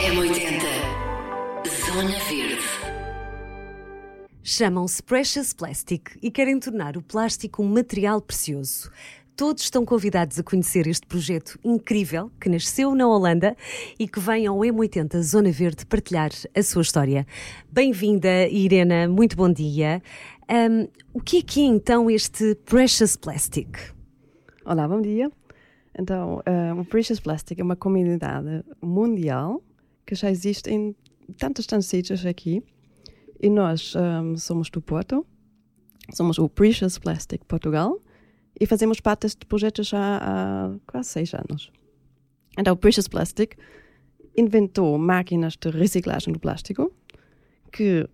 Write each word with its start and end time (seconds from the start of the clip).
M80 0.00 0.62
Zona 1.84 2.18
Verde 2.30 2.64
Chamam-se 4.42 5.02
Precious 5.02 5.52
Plastic 5.52 6.16
e 6.22 6.30
querem 6.30 6.58
tornar 6.58 6.96
o 6.96 7.02
plástico 7.02 7.62
um 7.62 7.68
material 7.68 8.22
precioso. 8.22 8.90
Todos 9.36 9.64
estão 9.64 9.84
convidados 9.84 10.38
a 10.38 10.42
conhecer 10.42 10.86
este 10.86 11.06
projeto 11.06 11.58
incrível 11.62 12.32
que 12.40 12.48
nasceu 12.48 12.94
na 12.94 13.06
Holanda 13.06 13.54
e 13.98 14.08
que 14.08 14.18
vem 14.18 14.46
ao 14.46 14.56
M80 14.60 15.20
Zona 15.20 15.52
Verde 15.52 15.84
partilhar 15.84 16.30
a 16.56 16.62
sua 16.62 16.80
história. 16.80 17.26
Bem-vinda, 17.70 18.48
Irena, 18.48 19.06
muito 19.06 19.36
bom 19.36 19.52
dia. 19.52 20.02
Um, 20.50 20.88
o 21.12 21.20
que 21.20 21.38
é 21.38 21.42
que 21.42 21.60
é 21.60 21.64
então 21.64 22.10
este 22.10 22.54
Precious 22.64 23.16
Plastic? 23.16 23.76
Olá, 24.64 24.88
bom 24.88 25.02
dia. 25.02 25.30
Então, 25.98 26.40
um, 26.74 26.80
o 26.80 26.84
Precious 26.86 27.20
Plastic 27.20 27.58
é 27.58 27.62
uma 27.62 27.76
comunidade 27.76 28.64
mundial 28.80 29.62
que 30.10 30.16
já 30.16 30.28
existe 30.28 30.68
em 30.68 30.92
tantos, 31.38 31.66
tantos 31.66 31.86
sítios 31.86 32.26
aqui. 32.26 32.64
E 33.40 33.48
nós 33.48 33.94
um, 33.94 34.36
somos 34.36 34.68
do 34.68 34.82
Porto, 34.82 35.24
somos 36.12 36.36
o 36.36 36.48
Precious 36.48 36.98
Plastic 36.98 37.44
Portugal 37.44 37.96
e 38.60 38.66
fazemos 38.66 39.00
parte 39.00 39.22
deste 39.22 39.46
projeto 39.46 39.84
já 39.84 40.18
há 40.20 40.74
quase 40.84 41.10
seis 41.10 41.32
anos. 41.32 41.70
Então, 42.58 42.74
o 42.74 42.76
Precious 42.76 43.06
Plastic 43.06 43.56
inventou 44.36 44.98
máquinas 44.98 45.56
de 45.56 45.70
reciclagem 45.70 46.32
do 46.32 46.40
plástico 46.40 46.92
que 47.72 48.08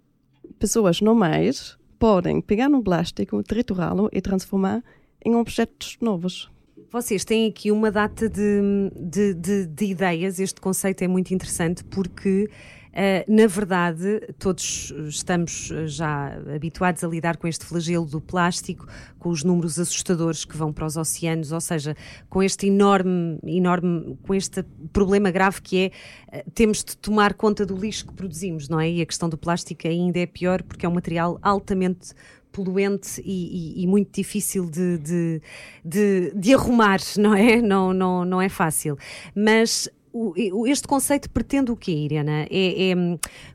pessoas 0.58 1.00
normais 1.00 1.78
podem 1.98 2.42
pegar 2.42 2.68
um 2.68 2.82
plástico, 2.82 3.42
triturá-lo 3.42 4.10
e 4.12 4.20
transformar 4.20 4.84
em 5.24 5.34
objetos 5.34 5.96
novos. 6.02 6.50
Vocês 6.96 7.26
têm 7.26 7.46
aqui 7.46 7.70
uma 7.70 7.90
data 7.90 8.26
de, 8.26 8.90
de, 8.98 9.34
de, 9.34 9.66
de 9.66 9.84
ideias, 9.84 10.40
este 10.40 10.58
conceito 10.62 11.04
é 11.04 11.06
muito 11.06 11.34
interessante 11.34 11.84
porque 11.84 12.48
Uh, 12.96 13.30
na 13.30 13.46
verdade, 13.46 14.22
todos 14.38 14.90
estamos 15.06 15.70
já 15.84 16.32
habituados 16.54 17.04
a 17.04 17.06
lidar 17.06 17.36
com 17.36 17.46
este 17.46 17.62
flagelo 17.62 18.06
do 18.06 18.22
plástico, 18.22 18.86
com 19.18 19.28
os 19.28 19.44
números 19.44 19.78
assustadores 19.78 20.46
que 20.46 20.56
vão 20.56 20.72
para 20.72 20.86
os 20.86 20.96
oceanos, 20.96 21.52
ou 21.52 21.60
seja, 21.60 21.94
com 22.30 22.42
este 22.42 22.68
enorme, 22.68 23.38
enorme, 23.44 24.16
com 24.22 24.34
este 24.34 24.62
problema 24.94 25.30
grave 25.30 25.60
que 25.60 25.92
é 26.32 26.38
uh, 26.38 26.50
temos 26.52 26.82
de 26.82 26.96
tomar 26.96 27.34
conta 27.34 27.66
do 27.66 27.76
lixo 27.76 28.06
que 28.06 28.14
produzimos, 28.14 28.66
não 28.66 28.80
é? 28.80 28.90
E 28.90 29.02
a 29.02 29.04
questão 29.04 29.28
do 29.28 29.36
plástico 29.36 29.86
ainda 29.86 30.18
é 30.18 30.24
pior 30.24 30.62
porque 30.62 30.86
é 30.86 30.88
um 30.88 30.94
material 30.94 31.38
altamente 31.42 32.14
poluente 32.56 33.20
e, 33.22 33.80
e, 33.80 33.82
e, 33.82 33.86
muito 33.86 34.10
difícil 34.14 34.64
de, 34.64 34.96
de, 34.96 35.42
de, 35.84 36.32
de, 36.34 36.54
arrumar, 36.54 37.00
não 37.18 37.34
é? 37.34 37.60
Não, 37.60 37.92
não, 37.92 38.24
não 38.24 38.40
é 38.40 38.48
fácil. 38.48 38.96
Mas 39.34 39.90
este 40.66 40.88
conceito 40.88 41.28
pretende 41.28 41.70
o 41.70 41.76
quê, 41.76 41.92
Irena? 41.92 42.46
É, 42.50 42.92
é, 42.92 42.94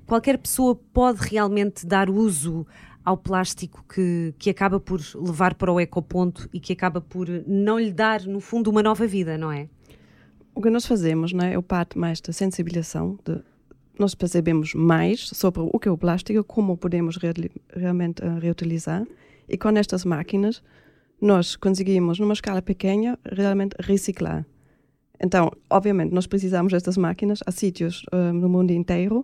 qualquer 0.05 0.37
pessoa 0.37 0.75
pode 0.93 1.27
realmente 1.27 1.87
dar 1.87 2.11
uso 2.11 2.67
ao 3.03 3.17
plástico 3.17 3.83
que, 3.91 4.35
que 4.37 4.51
acaba 4.51 4.79
por 4.79 5.01
levar 5.15 5.55
para 5.55 5.71
o 5.71 5.79
ecoponto 5.79 6.47
e 6.53 6.59
que 6.59 6.71
acaba 6.71 7.01
por 7.01 7.27
não 7.47 7.79
lhe 7.79 7.91
dar, 7.91 8.21
no 8.21 8.39
fundo, 8.39 8.69
uma 8.69 8.83
nova 8.83 9.07
vida, 9.07 9.35
não 9.35 9.51
é? 9.51 9.67
O 10.53 10.61
que 10.61 10.69
nós 10.69 10.85
fazemos 10.85 11.33
não 11.33 11.43
é, 11.43 11.53
é 11.53 11.57
o 11.57 11.63
parte 11.63 11.97
mais 11.97 12.21
da 12.21 12.31
sensibilização, 12.31 13.17
de, 13.25 13.41
nós 13.97 14.15
percebemos 14.15 14.73
mais 14.73 15.29
sobre 15.29 15.61
o 15.61 15.79
que 15.79 15.87
é 15.87 15.91
o 15.91 15.97
plástico, 15.97 16.43
como 16.43 16.77
podemos 16.77 17.17
re, 17.17 17.33
realmente 17.75 18.23
uh, 18.23 18.39
reutilizar, 18.39 19.05
e 19.47 19.57
com 19.57 19.69
estas 19.69 20.05
máquinas 20.05 20.63
nós 21.21 21.55
conseguimos, 21.55 22.19
numa 22.19 22.33
escala 22.33 22.61
pequena, 22.61 23.17
realmente 23.23 23.75
reciclar. 23.79 24.45
Então, 25.23 25.51
obviamente, 25.69 26.11
nós 26.11 26.25
precisamos 26.25 26.73
destas 26.73 26.97
máquinas. 26.97 27.41
Há 27.45 27.51
sítios 27.51 28.03
um, 28.11 28.33
no 28.33 28.49
mundo 28.49 28.71
inteiro 28.71 29.23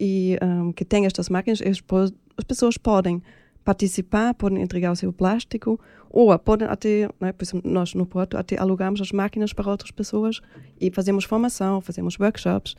e 0.00 0.38
um, 0.42 0.72
que 0.72 0.86
têm 0.86 1.04
estas 1.04 1.28
máquinas. 1.28 1.60
As 1.60 2.44
pessoas 2.44 2.78
podem 2.78 3.22
participar, 3.62 4.32
podem 4.34 4.62
entregar 4.62 4.90
o 4.90 4.96
seu 4.96 5.12
plástico 5.12 5.78
ou 6.08 6.36
podem 6.38 6.66
até, 6.66 7.08
né, 7.20 7.32
por 7.32 7.46
nós 7.62 7.94
no 7.94 8.06
Porto 8.06 8.36
até 8.36 8.58
alugamos 8.58 9.00
as 9.00 9.12
máquinas 9.12 9.52
para 9.52 9.70
outras 9.70 9.90
pessoas 9.90 10.40
e 10.80 10.90
fazemos 10.90 11.24
formação, 11.24 11.80
fazemos 11.80 12.18
workshops 12.18 12.74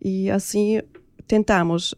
e 0.00 0.30
assim 0.30 0.80
tentamos 1.26 1.94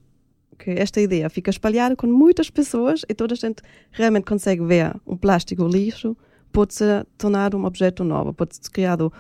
que 0.58 0.70
esta 0.70 1.00
ideia 1.00 1.28
fique 1.28 1.50
espalhada 1.50 1.94
com 1.94 2.06
muitas 2.06 2.48
pessoas 2.48 3.02
e 3.08 3.14
toda 3.14 3.34
a 3.34 3.36
gente 3.36 3.62
realmente 3.90 4.24
consegue 4.24 4.64
ver 4.64 4.94
um 5.06 5.16
plástico 5.16 5.66
lixo 5.66 6.16
pode 6.56 6.72
se 6.72 7.04
tornar 7.18 7.54
um 7.54 7.66
objeto 7.66 8.02
novo, 8.02 8.32
pode 8.32 8.56
ser 8.56 8.70
criado 8.70 9.12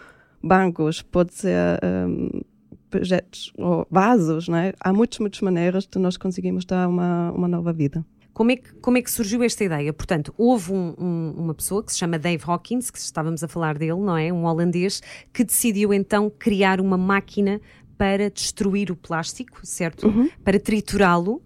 bancos, 0.42 1.02
pode 1.02 1.34
ser 1.34 1.78
um, 1.84 2.40
projetos 2.88 3.52
ou 3.58 3.86
vasos, 3.90 4.48
não 4.48 4.56
é? 4.56 4.72
Há 4.80 4.90
muitas, 4.90 5.18
muitas 5.18 5.42
maneiras 5.42 5.86
de 5.86 5.98
nós 5.98 6.16
conseguirmos 6.16 6.64
dar 6.64 6.88
uma, 6.88 7.30
uma 7.32 7.46
nova 7.46 7.74
vida. 7.74 8.02
Como 8.32 8.50
é, 8.52 8.56
que, 8.56 8.72
como 8.76 8.96
é 8.96 9.02
que 9.02 9.10
surgiu 9.10 9.42
esta 9.42 9.64
ideia? 9.64 9.92
Portanto, 9.92 10.32
houve 10.38 10.72
um, 10.72 10.94
um, 10.98 11.34
uma 11.36 11.54
pessoa 11.54 11.82
que 11.82 11.92
se 11.92 11.98
chama 11.98 12.18
Dave 12.18 12.42
Hawkins, 12.46 12.90
que 12.90 12.98
estávamos 12.98 13.44
a 13.44 13.48
falar 13.48 13.76
dele, 13.76 14.00
não 14.00 14.16
é? 14.16 14.32
Um 14.32 14.44
holandês, 14.44 15.02
que 15.30 15.44
decidiu 15.44 15.92
então 15.92 16.30
criar 16.38 16.80
uma 16.80 16.96
máquina 16.96 17.60
para 17.96 18.30
destruir 18.30 18.90
o 18.90 18.96
plástico, 18.96 19.60
certo? 19.64 20.08
Uhum. 20.08 20.28
Para 20.44 20.58
triturá-lo. 20.58 21.42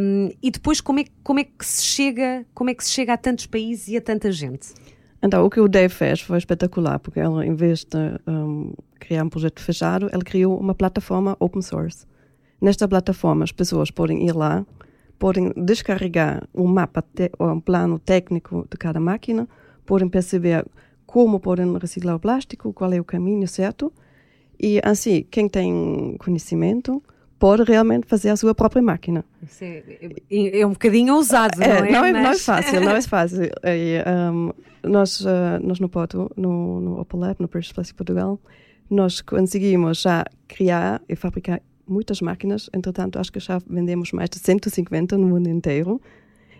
Um, 0.00 0.30
e 0.42 0.50
depois 0.50 0.80
como 0.80 1.00
é, 1.00 1.04
como 1.22 1.38
é 1.38 1.44
que 1.44 1.64
se 1.64 1.84
chega, 1.84 2.44
como 2.52 2.70
é 2.70 2.74
que 2.74 2.84
se 2.84 2.90
chega 2.90 3.12
a 3.12 3.16
tantos 3.16 3.46
países 3.46 3.88
e 3.88 3.96
a 3.96 4.00
tanta 4.00 4.30
gente? 4.32 4.74
Então, 5.22 5.44
o 5.44 5.50
que 5.50 5.60
o 5.60 5.68
Dave 5.68 5.92
fez 5.92 6.20
foi 6.20 6.38
espetacular, 6.38 6.98
porque 6.98 7.20
ele, 7.20 7.46
em 7.46 7.54
vez 7.54 7.84
de 7.84 7.96
um, 8.26 8.72
criar 8.98 9.22
um 9.22 9.28
projeto 9.28 9.60
fechado, 9.60 10.08
ele 10.12 10.22
criou 10.24 10.58
uma 10.58 10.74
plataforma 10.74 11.36
open 11.38 11.60
source. 11.60 12.06
Nesta 12.60 12.88
plataforma, 12.88 13.44
as 13.44 13.52
pessoas 13.52 13.90
podem 13.90 14.26
ir 14.26 14.34
lá, 14.34 14.66
podem 15.18 15.52
descarregar 15.56 16.48
um 16.54 16.66
mapa, 16.66 17.04
um 17.38 17.60
plano 17.60 17.98
técnico 17.98 18.66
de 18.70 18.76
cada 18.78 18.98
máquina, 18.98 19.46
podem 19.84 20.08
perceber 20.08 20.66
como 21.04 21.38
podem 21.38 21.76
reciclar 21.76 22.16
o 22.16 22.20
plástico, 22.20 22.72
qual 22.72 22.92
é 22.92 23.00
o 23.00 23.04
caminho 23.04 23.46
certo, 23.46 23.92
e 24.60 24.80
assim, 24.84 25.24
quem 25.30 25.48
tem 25.48 26.16
conhecimento 26.18 27.02
pode 27.38 27.62
realmente 27.62 28.06
fazer 28.06 28.28
a 28.28 28.36
sua 28.36 28.54
própria 28.54 28.82
máquina. 28.82 29.24
É, 30.30 30.60
é, 30.60 30.66
um 30.66 30.72
bocadinho 30.72 31.14
ousado, 31.14 31.58
não 31.58 31.66
é? 31.66 31.88
é 31.88 31.90
não, 31.90 32.04
é 32.04 32.12
Mas... 32.12 32.22
não 32.22 32.30
é 32.30 32.38
fácil, 32.38 32.80
não 32.82 32.90
é 32.92 33.00
fácil. 33.02 33.44
E, 33.64 34.04
um, 34.06 34.52
nós, 34.82 35.20
uh, 35.20 35.58
nós 35.62 35.80
no 35.80 35.88
Porto, 35.88 36.30
no, 36.36 36.80
no 36.80 37.00
Opel 37.00 37.20
Lab, 37.20 37.36
no 37.40 37.48
British 37.48 37.72
Plastic 37.72 37.96
Portugal, 37.96 38.38
nós 38.90 39.22
conseguimos 39.22 40.02
já 40.02 40.24
criar 40.46 41.00
e 41.08 41.16
fabricar 41.16 41.62
muitas 41.88 42.20
máquinas, 42.20 42.68
entretanto 42.74 43.18
acho 43.18 43.32
que 43.32 43.40
já 43.40 43.58
vendemos 43.66 44.12
mais 44.12 44.28
de 44.28 44.38
150 44.38 45.16
no 45.16 45.26
mundo 45.26 45.48
inteiro. 45.48 46.00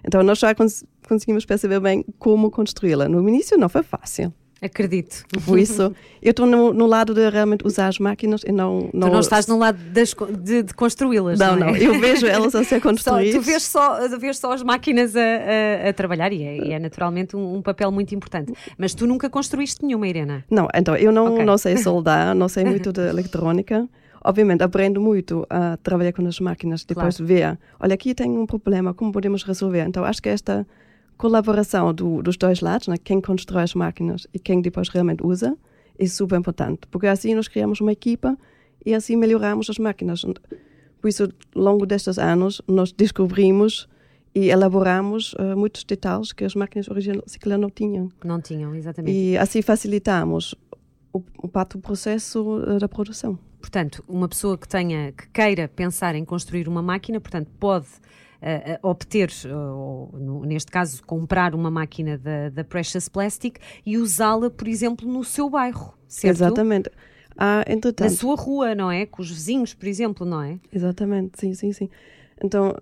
Então 0.03 0.23
nós 0.23 0.39
já 0.39 0.55
cons 0.55 0.85
conseguimos 1.07 1.45
perceber 1.45 1.81
bem 1.81 2.05
como 2.19 2.51
construí-la. 2.51 3.09
No 3.09 3.29
início 3.29 3.59
não 3.59 3.69
foi 3.69 3.83
fácil. 3.83 4.33
Acredito. 4.63 5.25
Por 5.47 5.59
isso, 5.59 5.95
eu 6.21 6.31
estou 6.31 6.45
no, 6.45 6.73
no, 6.73 6.85
lado 6.85 7.15
de 7.15 7.31
realmente 7.31 7.67
usar 7.67 7.89
as 7.89 7.99
máquinas 7.99 8.43
e 8.47 8.53
não. 8.53 8.91
não... 8.93 9.09
Tu 9.09 9.13
não 9.15 9.21
estás 9.21 9.47
no 9.47 9.59
lado 9.59 9.79
das, 9.91 10.15
de, 10.39 10.63
de 10.63 10.75
construí-las. 10.75 11.39
Não, 11.39 11.57
não, 11.57 11.69
é? 11.69 11.73
não, 11.73 11.77
Eu 11.79 11.99
vejo 11.99 12.27
elas 12.27 12.55
a 12.55 12.63
ser 12.63 12.81
construídas. 12.83 13.33
Só, 13.33 13.41
tu 13.41 13.45
vês 13.45 13.63
só, 13.63 14.19
vês 14.19 14.39
só 14.39 14.53
as 14.53 14.63
máquinas 14.63 15.17
a, 15.17 15.21
a, 15.21 15.89
a 15.89 15.93
trabalhar 15.95 16.31
e 16.31 16.43
é, 16.43 16.69
e 16.69 16.73
é 16.73 16.79
naturalmente 16.79 17.35
um, 17.35 17.57
um, 17.57 17.63
papel 17.63 17.91
muito 17.91 18.15
importante. 18.15 18.53
Mas 18.77 18.93
tu 18.93 19.07
nunca 19.07 19.31
construíste 19.31 19.85
nenhuma, 19.85 20.07
Irena? 20.07 20.45
Não, 20.51 20.69
então 20.75 20.95
eu 20.95 21.11
não, 21.11 21.33
okay. 21.33 21.45
não 21.45 21.57
sei 21.57 21.79
soldar, 21.79 22.35
não 22.35 22.49
sei 22.49 22.65
muito 22.67 22.93
de 22.93 23.09
eletrónica. 23.09 23.89
Obviamente, 24.23 24.63
aprendo 24.63 25.01
muito 25.01 25.47
a 25.49 25.79
trabalhar 25.79 26.13
com 26.13 26.27
as 26.27 26.39
máquinas, 26.39 26.85
depois 26.85 27.17
claro. 27.17 27.27
ver, 27.27 27.59
olha, 27.81 27.95
aqui 27.95 28.15
tem 28.15 28.31
um 28.31 28.45
problema, 28.45 28.93
como 28.93 29.11
podemos 29.11 29.43
resolver? 29.43 29.87
Então 29.89 30.05
acho 30.05 30.21
que 30.21 30.29
esta 30.29 30.67
colaboração 31.21 31.93
do, 31.93 32.23
dos 32.23 32.39
dois 32.39 32.61
lados, 32.63 32.89
né? 32.89 32.97
quem 32.97 33.21
constrói 33.21 33.63
as 33.63 33.75
máquinas 33.75 34.27
e 34.33 34.39
quem 34.39 34.63
depois 34.63 34.89
realmente 34.89 35.23
usa, 35.23 35.55
é 35.99 36.07
super 36.07 36.39
importante, 36.39 36.87
porque 36.91 37.07
assim 37.07 37.35
nós 37.35 37.47
criamos 37.47 37.79
uma 37.83 37.93
equipa 37.93 38.39
e 38.87 38.95
assim 38.95 39.17
melhoramos 39.17 39.69
as 39.69 39.79
máquinas. 39.79 40.25
Por 40.99 41.09
isso, 41.09 41.25
ao 41.55 41.63
longo 41.63 41.85
destes 41.85 42.19
anos, 42.19 42.63
nós 42.67 42.91
descobrimos 42.91 43.87
e 44.35 44.49
elaboramos 44.49 45.35
uh, 45.35 45.55
muitos 45.55 45.85
detalhes 45.85 46.33
que 46.33 46.43
as 46.43 46.55
máquinas 46.55 46.89
originais 46.89 47.39
não 47.59 47.69
tinham. 47.69 48.09
Não 48.25 48.41
tinham, 48.41 48.75
exatamente. 48.75 49.15
E 49.15 49.37
assim 49.37 49.61
facilitamos 49.61 50.55
o, 51.13 51.23
o 51.37 51.49
parte 51.49 51.73
do 51.73 51.81
processo 51.81 52.41
uh, 52.43 52.79
da 52.79 52.89
produção. 52.89 53.39
Portanto, 53.61 54.03
uma 54.09 54.27
pessoa 54.27 54.57
que 54.57 54.67
tenha, 54.67 55.13
que 55.13 55.29
queira 55.29 55.69
pensar 55.69 56.15
em 56.15 56.25
construir 56.25 56.67
uma 56.67 56.81
máquina, 56.81 57.21
portanto, 57.21 57.51
pode 57.59 57.89
uh, 58.41 58.89
obter, 58.89 59.31
ou, 59.47 60.11
no, 60.13 60.45
neste 60.45 60.71
caso, 60.71 61.03
comprar 61.05 61.55
uma 61.55 61.71
máquina 61.71 62.19
da, 62.19 62.49
da 62.49 62.65
Precious 62.65 63.09
Plastic 63.09 63.59
e 63.85 63.97
usá-la, 63.99 64.51
por 64.51 64.69
exemplo, 64.69 65.11
no 65.11 65.23
seu 65.25 65.49
bairro, 65.49 65.95
certo? 66.09 66.37
Exatamente. 66.37 66.91
Ah, 67.37 67.65
entretanto, 67.67 68.11
Na 68.11 68.15
sua 68.15 68.37
rua, 68.37 68.75
não 68.75 68.91
é? 68.91 69.07
Com 69.07 69.23
os 69.23 69.31
vizinhos, 69.31 69.73
por 69.73 69.87
exemplo, 69.87 70.27
não 70.27 70.43
é? 70.43 70.59
Exatamente, 70.73 71.41
sim, 71.41 71.55
sim, 71.55 71.73
sim. 71.73 71.89
Então, 72.43 72.77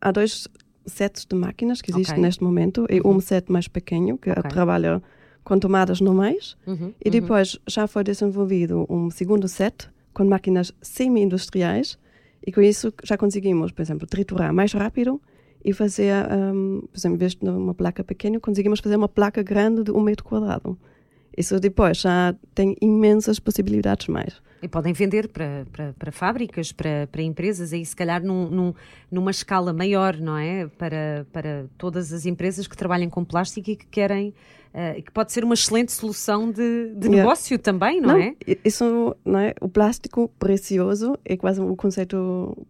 há 0.00 0.10
dois 0.10 0.48
sets 0.86 1.24
de 1.24 1.36
máquinas 1.36 1.80
que 1.80 1.90
existem 1.90 2.14
okay. 2.14 2.22
neste 2.22 2.42
momento, 2.42 2.86
e 2.90 3.00
uhum. 3.00 3.16
um 3.16 3.20
set 3.20 3.50
mais 3.50 3.68
pequeno, 3.68 4.18
que 4.18 4.30
okay. 4.30 4.50
trabalha 4.50 5.02
com 5.44 5.58
tomadas 5.58 6.00
normais, 6.00 6.56
uhum, 6.66 6.92
e 7.04 7.08
uhum. 7.08 7.12
depois 7.12 7.58
já 7.66 7.86
foi 7.86 8.04
desenvolvido 8.04 8.86
um 8.88 9.10
segundo 9.10 9.48
set 9.48 9.88
com 10.12 10.24
máquinas 10.24 10.72
semi-industriais 10.82 11.98
e 12.46 12.52
com 12.52 12.60
isso 12.60 12.92
já 13.04 13.16
conseguimos, 13.16 13.72
por 13.72 13.82
exemplo, 13.82 14.06
triturar 14.06 14.52
mais 14.52 14.72
rápido 14.72 15.20
e 15.64 15.72
fazer, 15.72 16.12
um, 16.32 16.80
por 16.90 16.98
exemplo, 16.98 17.16
em 17.16 17.18
vez 17.18 17.34
de 17.34 17.48
uma 17.48 17.74
placa 17.74 18.02
pequena, 18.02 18.40
conseguimos 18.40 18.80
fazer 18.80 18.96
uma 18.96 19.08
placa 19.08 19.42
grande 19.42 19.84
de 19.84 19.90
um 19.92 20.00
metro 20.00 20.24
quadrado. 20.24 20.76
Isso 21.36 21.58
depois 21.58 21.98
já 21.98 22.34
tem 22.54 22.76
imensas 22.80 23.38
possibilidades 23.38 24.08
mais. 24.08 24.42
E 24.62 24.68
podem 24.68 24.92
vender 24.92 25.28
para, 25.28 25.66
para, 25.72 25.92
para 25.94 26.12
fábricas, 26.12 26.70
para, 26.72 27.08
para 27.10 27.22
empresas, 27.22 27.72
aí 27.72 27.84
se 27.84 27.96
calhar 27.96 28.22
num, 28.22 28.48
num, 28.48 28.74
numa 29.10 29.30
escala 29.30 29.72
maior, 29.72 30.16
não 30.16 30.36
é? 30.36 30.68
Para, 30.78 31.26
para 31.32 31.66
todas 31.78 32.12
as 32.12 32.26
empresas 32.26 32.66
que 32.66 32.76
trabalham 32.76 33.10
com 33.10 33.24
plástico 33.24 33.70
e 33.70 33.76
que 33.76 33.86
querem, 33.86 34.34
que 35.04 35.12
pode 35.12 35.32
ser 35.32 35.44
uma 35.44 35.54
excelente 35.54 35.92
solução 35.92 36.50
de, 36.50 36.94
de 36.94 37.08
yeah. 37.08 37.16
negócio 37.16 37.58
também, 37.58 38.00
não, 38.00 38.10
não, 38.10 38.16
é? 38.16 38.34
Isso, 38.64 39.16
não 39.24 39.38
é? 39.38 39.54
O 39.60 39.68
plástico 39.68 40.28
precioso 40.38 41.18
é 41.24 41.36
quase 41.36 41.60
o 41.60 41.76
conceito, 41.76 42.66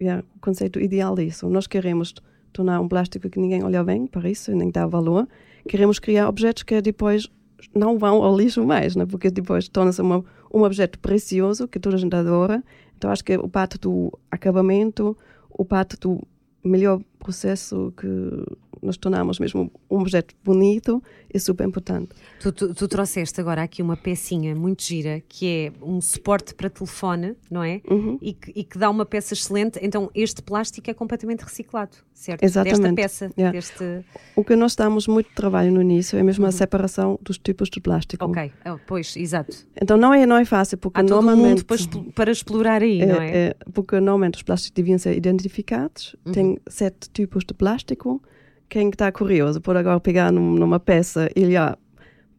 yeah, 0.00 0.22
conceito 0.40 0.80
ideal 0.80 1.16
disso. 1.16 1.48
Nós 1.48 1.66
queremos 1.66 2.14
tornar 2.52 2.80
um 2.80 2.88
plástico 2.88 3.28
que 3.28 3.40
ninguém 3.40 3.64
olha 3.64 3.82
bem 3.82 4.06
para 4.06 4.30
isso, 4.30 4.52
nem 4.52 4.70
dá 4.70 4.86
valor. 4.86 5.28
Queremos 5.68 5.98
criar 5.98 6.28
objetos 6.28 6.62
que 6.62 6.80
depois 6.80 7.28
não 7.74 7.98
vão 7.98 8.22
ao 8.22 8.36
lixo 8.36 8.64
mais, 8.64 8.94
né? 8.94 9.04
porque 9.04 9.30
depois 9.30 9.68
torna-se 9.68 10.00
um 10.02 10.62
objeto 10.62 10.98
precioso 10.98 11.66
que 11.66 11.78
toda 11.78 11.96
a 11.96 11.98
gente 11.98 12.14
adora. 12.14 12.62
Então 12.96 13.10
acho 13.10 13.24
que 13.24 13.36
o 13.36 13.48
parte 13.48 13.78
do 13.78 14.16
acabamento, 14.30 15.16
o 15.50 15.64
parte 15.64 15.96
do 15.98 16.20
melhor 16.64 17.00
processo 17.18 17.92
que 17.96 18.06
nós 18.82 18.96
tornamos 18.96 19.38
mesmo 19.38 19.70
um 19.90 20.00
objeto 20.00 20.34
bonito 20.44 21.02
é 21.32 21.38
super 21.38 21.66
importante. 21.66 22.10
Tu, 22.40 22.52
tu, 22.52 22.74
tu, 22.74 22.88
trouxeste 22.88 23.40
agora 23.40 23.62
aqui 23.62 23.82
uma 23.82 23.96
pecinha 23.96 24.54
muito 24.54 24.82
gira 24.82 25.22
que 25.28 25.46
é 25.46 25.84
um 25.84 26.00
suporte 26.00 26.54
para 26.54 26.70
telefone, 26.70 27.36
não 27.50 27.62
é? 27.62 27.82
Uhum. 27.88 28.18
E, 28.22 28.32
que, 28.32 28.52
e, 28.54 28.64
que, 28.64 28.78
dá 28.78 28.88
uma 28.88 29.04
peça 29.04 29.34
excelente. 29.34 29.78
Então 29.82 30.10
este 30.14 30.42
plástico 30.42 30.90
é 30.90 30.94
completamente 30.94 31.42
reciclado, 31.42 31.96
certo? 32.14 32.42
Exatamente. 32.42 32.94
Desta 32.94 32.94
peça. 32.94 33.30
Yeah. 33.36 33.52
Deste... 33.52 34.04
O 34.34 34.42
que 34.42 34.56
nós 34.56 34.74
damos 34.74 35.06
muito 35.06 35.30
trabalho 35.34 35.70
no 35.70 35.82
início 35.82 36.18
é 36.18 36.22
mesmo 36.22 36.44
uhum. 36.44 36.48
a 36.48 36.52
separação 36.52 37.18
dos 37.22 37.38
tipos 37.38 37.68
de 37.68 37.80
plástico. 37.80 38.24
Ok, 38.24 38.52
oh, 38.66 38.78
pois, 38.86 39.16
exato. 39.16 39.54
Então 39.80 39.96
não 39.96 40.14
é, 40.14 40.24
não 40.24 40.36
é 40.36 40.44
fácil 40.44 40.78
porque 40.78 41.00
Há 41.00 41.02
normalmente... 41.02 41.64
todo 41.64 41.78
mundo 41.78 42.04
para, 42.04 42.12
para 42.12 42.32
explorar 42.32 42.82
aí, 42.82 43.02
é, 43.02 43.06
não 43.06 43.20
é? 43.20 43.36
é? 43.36 43.56
Porque 43.72 43.96
normalmente 43.96 44.36
os 44.36 44.42
plásticos 44.42 44.74
deviam 44.74 44.98
ser 44.98 45.16
identificados, 45.16 46.16
uhum. 46.24 46.32
tem 46.32 46.58
sete 46.68 47.10
tipos 47.10 47.44
de 47.44 47.52
plástico 47.52 48.22
quem 48.68 48.90
está 48.90 49.10
curioso 49.10 49.60
pode 49.60 49.78
agora 49.78 49.98
pegar 50.00 50.32
num, 50.32 50.54
numa 50.54 50.78
peça 50.78 51.30
e 51.34 51.44
olhar 51.44 51.78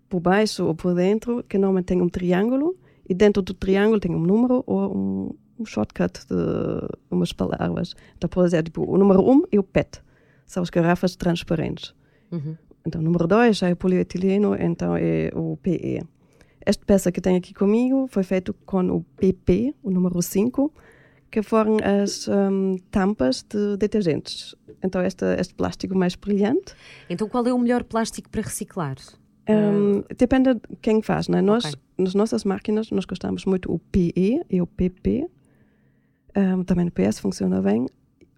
por 0.08 0.20
baixo 0.20 0.66
ou 0.66 0.76
por 0.76 0.94
dentro, 0.96 1.44
que 1.44 1.58
normalmente 1.58 1.86
tem 1.86 2.02
um 2.02 2.10
triângulo, 2.10 2.76
e 3.08 3.14
dentro 3.14 3.42
do 3.42 3.54
triângulo 3.54 4.00
tem 4.00 4.14
um 4.14 4.20
número 4.20 4.64
ou 4.66 4.96
um, 4.96 5.36
um 5.60 5.66
shortcut 5.66 6.26
de 6.28 6.88
umas 7.10 7.34
palavras. 7.34 7.96
Então, 8.18 8.30
pode 8.30 8.48
dizer, 8.48 8.64
tipo, 8.64 8.84
o 8.84 8.98
número 8.98 9.22
1 9.22 9.32
um 9.32 9.44
é 9.52 9.60
o 9.60 9.64
PET, 9.64 10.02
são 10.46 10.64
as 10.64 10.70
garrafas 10.70 11.16
transparentes. 11.16 11.94
Uhum. 12.32 12.56
Então, 12.86 13.02
o 13.02 13.04
número 13.04 13.28
2 13.28 13.62
é 13.64 13.74
o 13.74 13.76
polietileno, 13.76 14.56
então 14.56 14.96
é 14.96 15.32
o 15.36 15.58
PE. 15.58 16.02
Esta 16.66 16.86
peça 16.86 17.12
que 17.12 17.22
tem 17.22 17.36
aqui 17.36 17.54
comigo 17.54 18.08
foi 18.10 18.24
feita 18.24 18.54
com 18.66 18.82
o 18.90 19.04
PP, 19.18 19.74
o 19.82 19.90
número 19.90 20.22
5, 20.22 20.72
que 21.32 21.42
foram 21.42 21.78
as 21.84 22.28
um, 22.28 22.78
tampas 22.90 23.44
de 23.44 23.78
detergentes. 23.78 24.56
Então, 24.84 25.02
este, 25.02 25.26
este 25.38 25.54
plástico 25.54 25.96
mais 25.96 26.16
brilhante. 26.16 26.74
Então, 27.10 27.28
qual 27.28 27.46
é 27.46 27.54
o 27.54 27.60
melhor 27.60 27.84
plástico 27.84 28.30
para 28.30 28.42
reciclar? 28.42 28.96
Um, 29.50 30.04
depende 30.16 30.54
de 30.54 30.62
quem 30.82 31.02
faz, 31.02 31.28
né? 31.28 31.42
Nós, 31.42 31.66
okay. 31.66 31.80
nas 31.98 32.14
nossas 32.14 32.44
máquinas, 32.44 32.92
nós 32.92 33.06
gostamos 33.06 33.46
muito 33.46 33.72
o 33.72 33.80
PE 33.80 34.42
e 34.50 34.62
o 34.62 34.68
PP. 34.68 35.28
Um, 36.36 36.64
também 36.64 36.88
o 36.88 36.92
PS 36.92 37.20
funciona 37.20 37.62
bem. 37.62 37.88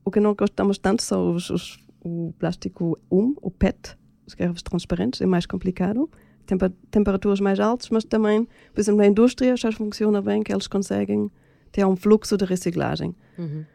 O 0.04 0.12
que 0.12 0.20
não 0.20 0.34
gostamos 0.34 0.78
tanto 0.78 1.04
são 1.04 1.36
os, 1.36 1.50
os, 1.50 1.80
o 2.04 2.34
plástico 2.40 2.98
UM, 3.10 3.36
o 3.42 3.52
PET, 3.52 3.98
os 4.26 4.34
garrafas 4.34 4.64
transparentes, 4.64 5.22
é 5.22 5.26
mais 5.26 5.46
complicado. 5.46 6.10
Temper, 6.46 6.72
temperaturas 6.90 7.40
mais 7.40 7.60
altas, 7.60 7.90
mas 7.90 8.04
também, 8.04 8.48
por 8.74 8.82
exemplo, 8.82 9.00
na 9.00 9.08
indústria 9.08 9.56
já 9.56 9.72
funciona 9.72 10.22
bem 10.22 10.42
que 10.42 10.52
eles 10.52 10.68
conseguem 10.68 11.30
ter 11.72 11.86
um 11.86 11.96
fluxo 11.96 12.38
de 12.38 12.46
reciclagem. 12.46 13.16
Uhum, 13.38 13.66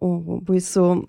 uhum. 0.00 0.40
Por 0.40 0.54
isso, 0.54 1.06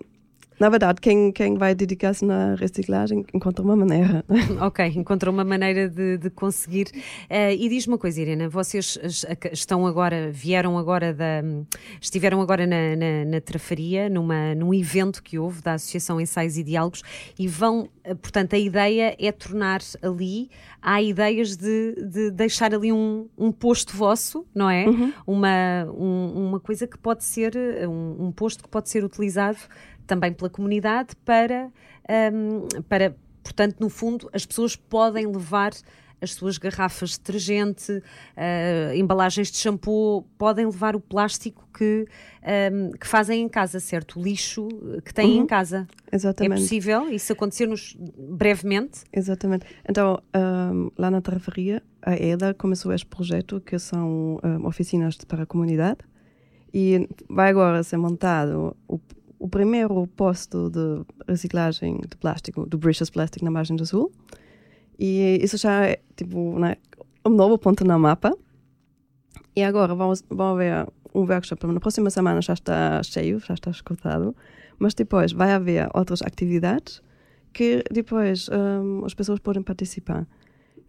na 0.60 0.68
verdade, 0.68 1.00
quem, 1.00 1.32
quem 1.32 1.56
vai 1.56 1.74
dedicar-se 1.74 2.22
na 2.22 2.54
reciclagem 2.54 3.24
encontra 3.32 3.64
uma 3.64 3.74
maneira. 3.74 4.22
Ok, 4.60 4.84
encontra 4.94 5.30
uma 5.30 5.42
maneira 5.42 5.88
de, 5.88 6.18
de 6.18 6.28
conseguir. 6.28 6.88
Uh, 7.30 7.56
e 7.58 7.66
diz 7.68 7.86
uma 7.86 7.96
coisa, 7.96 8.20
Irena, 8.20 8.46
vocês 8.46 8.98
estão 9.52 9.86
agora, 9.86 10.30
vieram 10.30 10.76
agora 10.76 11.14
da. 11.14 11.42
estiveram 11.98 12.42
agora 12.42 12.66
na, 12.66 12.94
na, 12.94 13.24
na 13.24 13.40
Trafaria, 13.40 14.10
numa, 14.10 14.54
num 14.54 14.74
evento 14.74 15.22
que 15.22 15.38
houve 15.38 15.62
da 15.62 15.74
Associação 15.74 16.20
Ensaios 16.20 16.58
e 16.58 16.62
Diálogos, 16.62 17.02
e 17.38 17.48
vão, 17.48 17.88
eh, 18.04 18.14
portanto, 18.14 18.52
a 18.54 18.58
ideia 18.58 19.16
é 19.18 19.32
tornar 19.32 19.80
ali, 20.02 20.50
há 20.82 21.00
ideias 21.00 21.56
de, 21.56 21.94
de 22.06 22.30
deixar 22.30 22.74
ali 22.74 22.92
um, 22.92 23.28
um 23.38 23.50
posto 23.50 23.96
vosso, 23.96 24.44
não 24.54 24.68
é? 24.68 24.86
Uhum. 24.86 25.12
Uma, 25.26 25.86
um, 25.96 26.48
uma 26.48 26.60
coisa 26.60 26.86
que 26.86 26.98
pode 26.98 27.24
ser, 27.24 27.56
um, 27.88 28.26
um 28.26 28.32
posto 28.32 28.62
que 28.62 28.68
pode 28.68 28.90
ser 28.90 29.04
utilizado 29.04 29.58
também 30.10 30.32
pela 30.32 30.50
comunidade 30.50 31.14
para, 31.24 31.70
um, 32.32 32.82
para, 32.88 33.14
portanto, 33.44 33.76
no 33.78 33.88
fundo, 33.88 34.28
as 34.32 34.44
pessoas 34.44 34.74
podem 34.74 35.24
levar 35.24 35.70
as 36.20 36.34
suas 36.34 36.58
garrafas 36.58 37.10
de 37.10 37.18
detergente, 37.18 37.92
uh, 37.92 38.94
embalagens 38.94 39.52
de 39.52 39.56
shampoo, 39.56 40.26
podem 40.36 40.66
levar 40.66 40.96
o 40.96 41.00
plástico 41.00 41.66
que, 41.72 42.06
um, 42.72 42.90
que 42.90 43.06
fazem 43.06 43.40
em 43.40 43.48
casa, 43.48 43.78
certo? 43.78 44.18
O 44.18 44.22
lixo 44.22 44.68
que 45.04 45.14
têm 45.14 45.36
uhum. 45.36 45.44
em 45.44 45.46
casa. 45.46 45.86
Exatamente. 46.12 46.58
É 46.58 46.62
possível 46.62 47.08
isso 47.08 47.32
acontecer-nos 47.32 47.96
brevemente? 48.18 49.02
Exatamente. 49.12 49.64
Então, 49.88 50.20
um, 50.36 50.90
lá 50.98 51.10
na 51.10 51.22
Tarrafaria, 51.22 51.82
a 52.02 52.14
EDA 52.16 52.52
começou 52.52 52.92
este 52.92 53.06
projeto 53.06 53.60
que 53.60 53.78
são 53.78 54.40
um, 54.44 54.66
oficinas 54.66 55.16
para 55.16 55.44
a 55.44 55.46
comunidade 55.46 56.00
e 56.74 57.08
vai 57.28 57.48
agora 57.50 57.82
ser 57.82 57.96
montado 57.96 58.76
o 58.86 59.00
o 59.40 59.48
primeiro 59.48 60.06
posto 60.08 60.68
de 60.68 61.02
reciclagem 61.26 61.98
de 62.06 62.14
plástico, 62.18 62.66
do 62.66 62.76
British 62.76 63.08
Plastic 63.08 63.42
na 63.42 63.50
margem 63.50 63.74
do 63.74 63.86
Sul. 63.86 64.12
E 64.98 65.38
isso 65.42 65.56
já 65.56 65.86
é 65.86 66.00
tipo 66.14 66.58
né, 66.58 66.76
um 67.24 67.30
novo 67.30 67.56
ponto 67.56 67.82
na 67.82 67.98
mapa. 67.98 68.36
E 69.56 69.64
agora 69.64 69.94
vamos, 69.94 70.22
vamos 70.28 70.58
ver 70.58 70.86
um 71.14 71.20
workshop 71.20 71.66
na 71.66 71.80
próxima 71.80 72.10
semana 72.10 72.42
já 72.42 72.52
está 72.52 73.02
cheio, 73.02 73.40
já 73.40 73.54
está 73.54 73.70
escutado, 73.70 74.36
mas 74.78 74.92
depois 74.92 75.32
vai 75.32 75.52
haver 75.52 75.88
outras 75.94 76.20
atividades 76.20 77.02
que 77.52 77.82
depois 77.90 78.48
um, 78.48 79.04
as 79.06 79.14
pessoas 79.14 79.40
podem 79.40 79.62
participar. 79.62 80.26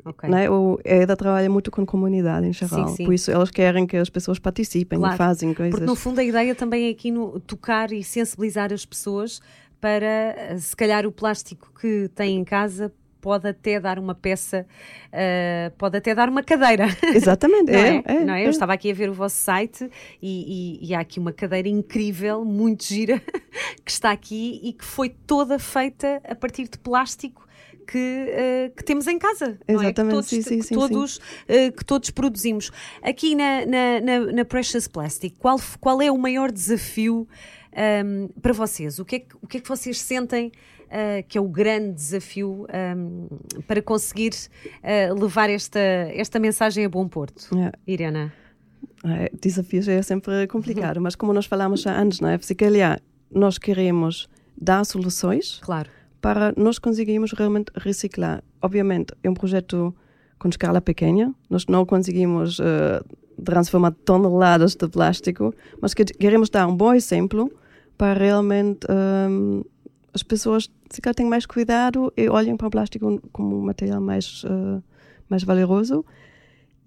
Okay. 0.03 0.29
Né? 0.29 0.49
O 0.49 0.79
EDA 0.83 1.15
trabalha 1.15 1.49
muito 1.49 1.69
com 1.69 1.85
comunidade 1.85 2.47
em 2.47 2.53
geral, 2.53 2.87
sim, 2.89 2.95
sim. 2.97 3.05
por 3.05 3.13
isso 3.13 3.29
elas 3.29 3.51
querem 3.51 3.85
que 3.85 3.97
as 3.97 4.09
pessoas 4.09 4.39
participem 4.39 4.99
claro. 4.99 5.13
e 5.13 5.17
fazem 5.17 5.53
coisas. 5.53 5.71
Porque 5.71 5.85
no 5.85 5.95
fundo 5.95 6.19
a 6.19 6.23
ideia 6.23 6.55
também 6.55 6.87
é 6.87 6.89
aqui 6.89 7.11
no 7.11 7.39
tocar 7.39 7.91
e 7.91 8.03
sensibilizar 8.03 8.73
as 8.73 8.85
pessoas 8.85 9.41
para, 9.79 10.57
se 10.59 10.75
calhar, 10.75 11.07
o 11.07 11.11
plástico 11.11 11.71
que 11.79 12.07
têm 12.13 12.37
em 12.37 12.43
casa 12.43 12.91
pode 13.21 13.47
até 13.47 13.79
dar 13.79 13.99
uma 13.99 14.15
peça, 14.15 14.65
uh, 15.07 15.71
pode 15.77 15.97
até 15.97 16.13
dar 16.15 16.27
uma 16.27 16.43
cadeira. 16.43 16.87
Exatamente, 17.13 17.71
não 17.71 17.79
é, 17.79 17.95
é? 17.97 18.03
é, 18.05 18.25
não 18.25 18.33
é? 18.33 18.41
é? 18.41 18.45
Eu 18.47 18.49
estava 18.49 18.73
aqui 18.73 18.89
a 18.89 18.93
ver 18.93 19.09
o 19.09 19.13
vosso 19.13 19.35
site 19.35 19.89
e, 20.21 20.79
e, 20.81 20.89
e, 20.89 20.95
há 20.95 20.99
aqui 20.99 21.19
uma 21.19 21.31
cadeira 21.31 21.69
incrível, 21.69 22.43
muito 22.43 22.83
gira, 22.83 23.21
que 23.85 23.91
está 23.91 24.11
aqui 24.11 24.59
e 24.63 24.73
que 24.73 24.83
foi 24.83 25.09
toda 25.09 25.59
feita 25.59 26.21
a 26.27 26.35
partir 26.35 26.67
de 26.67 26.77
plástico 26.79 27.47
que, 27.87 27.97
uh, 27.97 28.75
que 28.75 28.83
temos 28.83 29.05
em 29.07 29.19
casa. 29.19 29.59
Exatamente, 29.67 29.99
é? 29.99 30.03
que 30.03 30.09
todos, 30.09 30.29
sim, 30.29 30.41
sim, 30.41 30.59
que, 30.59 30.73
todos, 30.73 31.17
uh, 31.17 31.71
que 31.75 31.85
todos 31.85 32.09
produzimos. 32.09 32.71
Aqui 33.01 33.35
na, 33.35 33.65
na, 33.65 34.01
na, 34.01 34.19
na, 34.31 34.45
Precious 34.45 34.87
Plastic, 34.87 35.35
qual, 35.37 35.59
qual 35.79 36.01
é 36.01 36.11
o 36.11 36.17
maior 36.17 36.51
desafio 36.51 37.27
um, 37.73 37.79
ehm, 37.79 38.27
para 38.41 38.53
vocês? 38.53 38.97
O 38.99 39.05
que, 39.05 39.15
é 39.17 39.19
que, 39.19 39.35
o 39.41 39.47
que 39.47 39.57
é 39.57 39.59
que 39.59 39.67
vocês 39.67 39.99
sentem 39.99 40.51
Uh, 40.91 41.23
que 41.25 41.37
é 41.37 41.41
o 41.41 41.47
grande 41.47 41.93
desafio 41.93 42.67
um, 42.97 43.27
para 43.65 43.81
conseguir 43.81 44.31
uh, 44.83 45.13
levar 45.17 45.49
esta, 45.49 45.79
esta 45.79 46.37
mensagem 46.37 46.83
a 46.83 46.89
bom 46.89 47.07
porto. 47.07 47.47
Yeah. 47.55 47.77
Irena? 47.87 48.33
É, 49.05 49.31
desafios 49.41 49.87
é 49.87 50.01
sempre 50.01 50.45
complicado, 50.47 50.97
uhum. 50.97 51.03
mas 51.03 51.15
como 51.15 51.31
nós 51.31 51.45
falamos 51.45 51.81
já 51.81 51.97
antes, 51.97 52.19
não 52.19 52.27
é? 52.27 52.37
Nós 53.31 53.57
queremos 53.57 54.29
dar 54.57 54.83
soluções. 54.83 55.59
Claro 55.63 55.89
para 56.21 56.53
nós 56.55 56.77
conseguirmos 56.77 57.33
realmente 57.33 57.71
reciclar. 57.75 58.43
Obviamente, 58.61 59.13
é 59.23 59.29
um 59.29 59.33
projeto 59.33 59.93
com 60.37 60.47
escala 60.47 60.79
pequena, 60.79 61.33
nós 61.49 61.65
não 61.65 61.85
conseguimos 61.85 62.59
uh, 62.59 63.03
transformar 63.43 63.91
toneladas 64.05 64.75
de 64.75 64.87
plástico, 64.87 65.53
mas 65.81 65.93
que 65.93 66.05
queremos 66.05 66.49
dar 66.49 66.67
um 66.67 66.75
bom 66.75 66.93
exemplo 66.93 67.51
para 67.97 68.17
realmente 68.17 68.87
um, 68.89 69.61
eh, 69.61 69.63
as 70.13 70.23
pessoas 70.23 70.69
se 70.89 71.01
calhar 71.01 71.15
tenham 71.15 71.29
mais 71.29 71.45
cuidado 71.45 72.11
e 72.17 72.27
olhem 72.29 72.57
para 72.57 72.67
o 72.67 72.71
plástico 72.71 73.21
como 73.31 73.57
um 73.57 73.61
material 73.61 74.01
mais, 74.01 74.43
uh, 74.43 74.83
mais 75.29 75.43
valoroso 75.43 76.05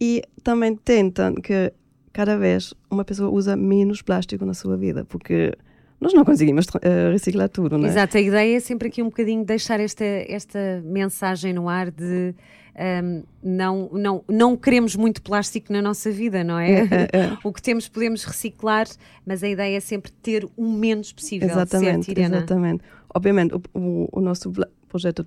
e 0.01 0.23
também 0.43 0.77
tentam 0.77 1.35
que 1.35 1.73
cada 2.13 2.37
vez 2.37 2.75
uma 2.91 3.05
pessoa 3.05 3.31
usa 3.31 3.57
menos 3.57 4.03
plástico 4.03 4.45
na 4.45 4.55
sua 4.55 4.77
vida, 4.77 5.05
porque 5.05 5.53
nós 6.01 6.13
não 6.13 6.25
conseguimos 6.25 6.67
uh, 6.67 7.11
reciclar 7.11 7.49
tudo, 7.49 7.79
não 7.79 7.87
é? 7.87 7.91
Exato, 7.91 8.17
a 8.17 8.21
ideia 8.21 8.57
é 8.57 8.61
sempre 8.61 8.89
aqui 8.89 9.03
um 9.03 9.07
bocadinho 9.07 9.45
deixar 9.45 9.81
esta, 9.81 10.05
esta 10.05 10.83
mensagem 10.85 11.53
no 11.53 11.69
ar 11.69 11.91
de 11.91 12.35
um, 12.77 13.23
não, 13.43 13.91
não, 13.93 14.25
não 14.29 14.57
queremos 14.57 14.97
muito 14.97 15.23
plástico 15.23 15.73
na 15.73 15.81
nossa 15.81 16.11
vida, 16.11 16.43
não 16.43 16.59
é? 16.59 16.73
É, 16.73 16.79
é, 16.81 17.19
é. 17.21 17.39
o 17.45 17.53
que 17.53 17.63
temos 17.63 17.89
podemos 17.89 18.25
reciclar, 18.25 18.87
mas 19.25 19.43
a 19.43 19.49
ideia 19.49 19.77
é 19.77 19.81
sempre 19.81 20.11
ter 20.11 20.49
o 20.57 20.69
menos 20.69 21.13
possível, 21.13 21.49
exatamente, 21.49 22.07
certo, 22.07 22.11
Irena? 22.11 22.37
Exatamente. 22.39 22.85
Obviamente, 23.15 23.55
o, 23.55 23.63
o, 23.75 24.09
o 24.13 24.21
nosso 24.21 24.53
projeto 24.89 25.25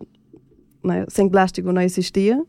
sem 1.10 1.27
plástico 1.30 1.72
não 1.72 1.82
existia, 1.82 2.44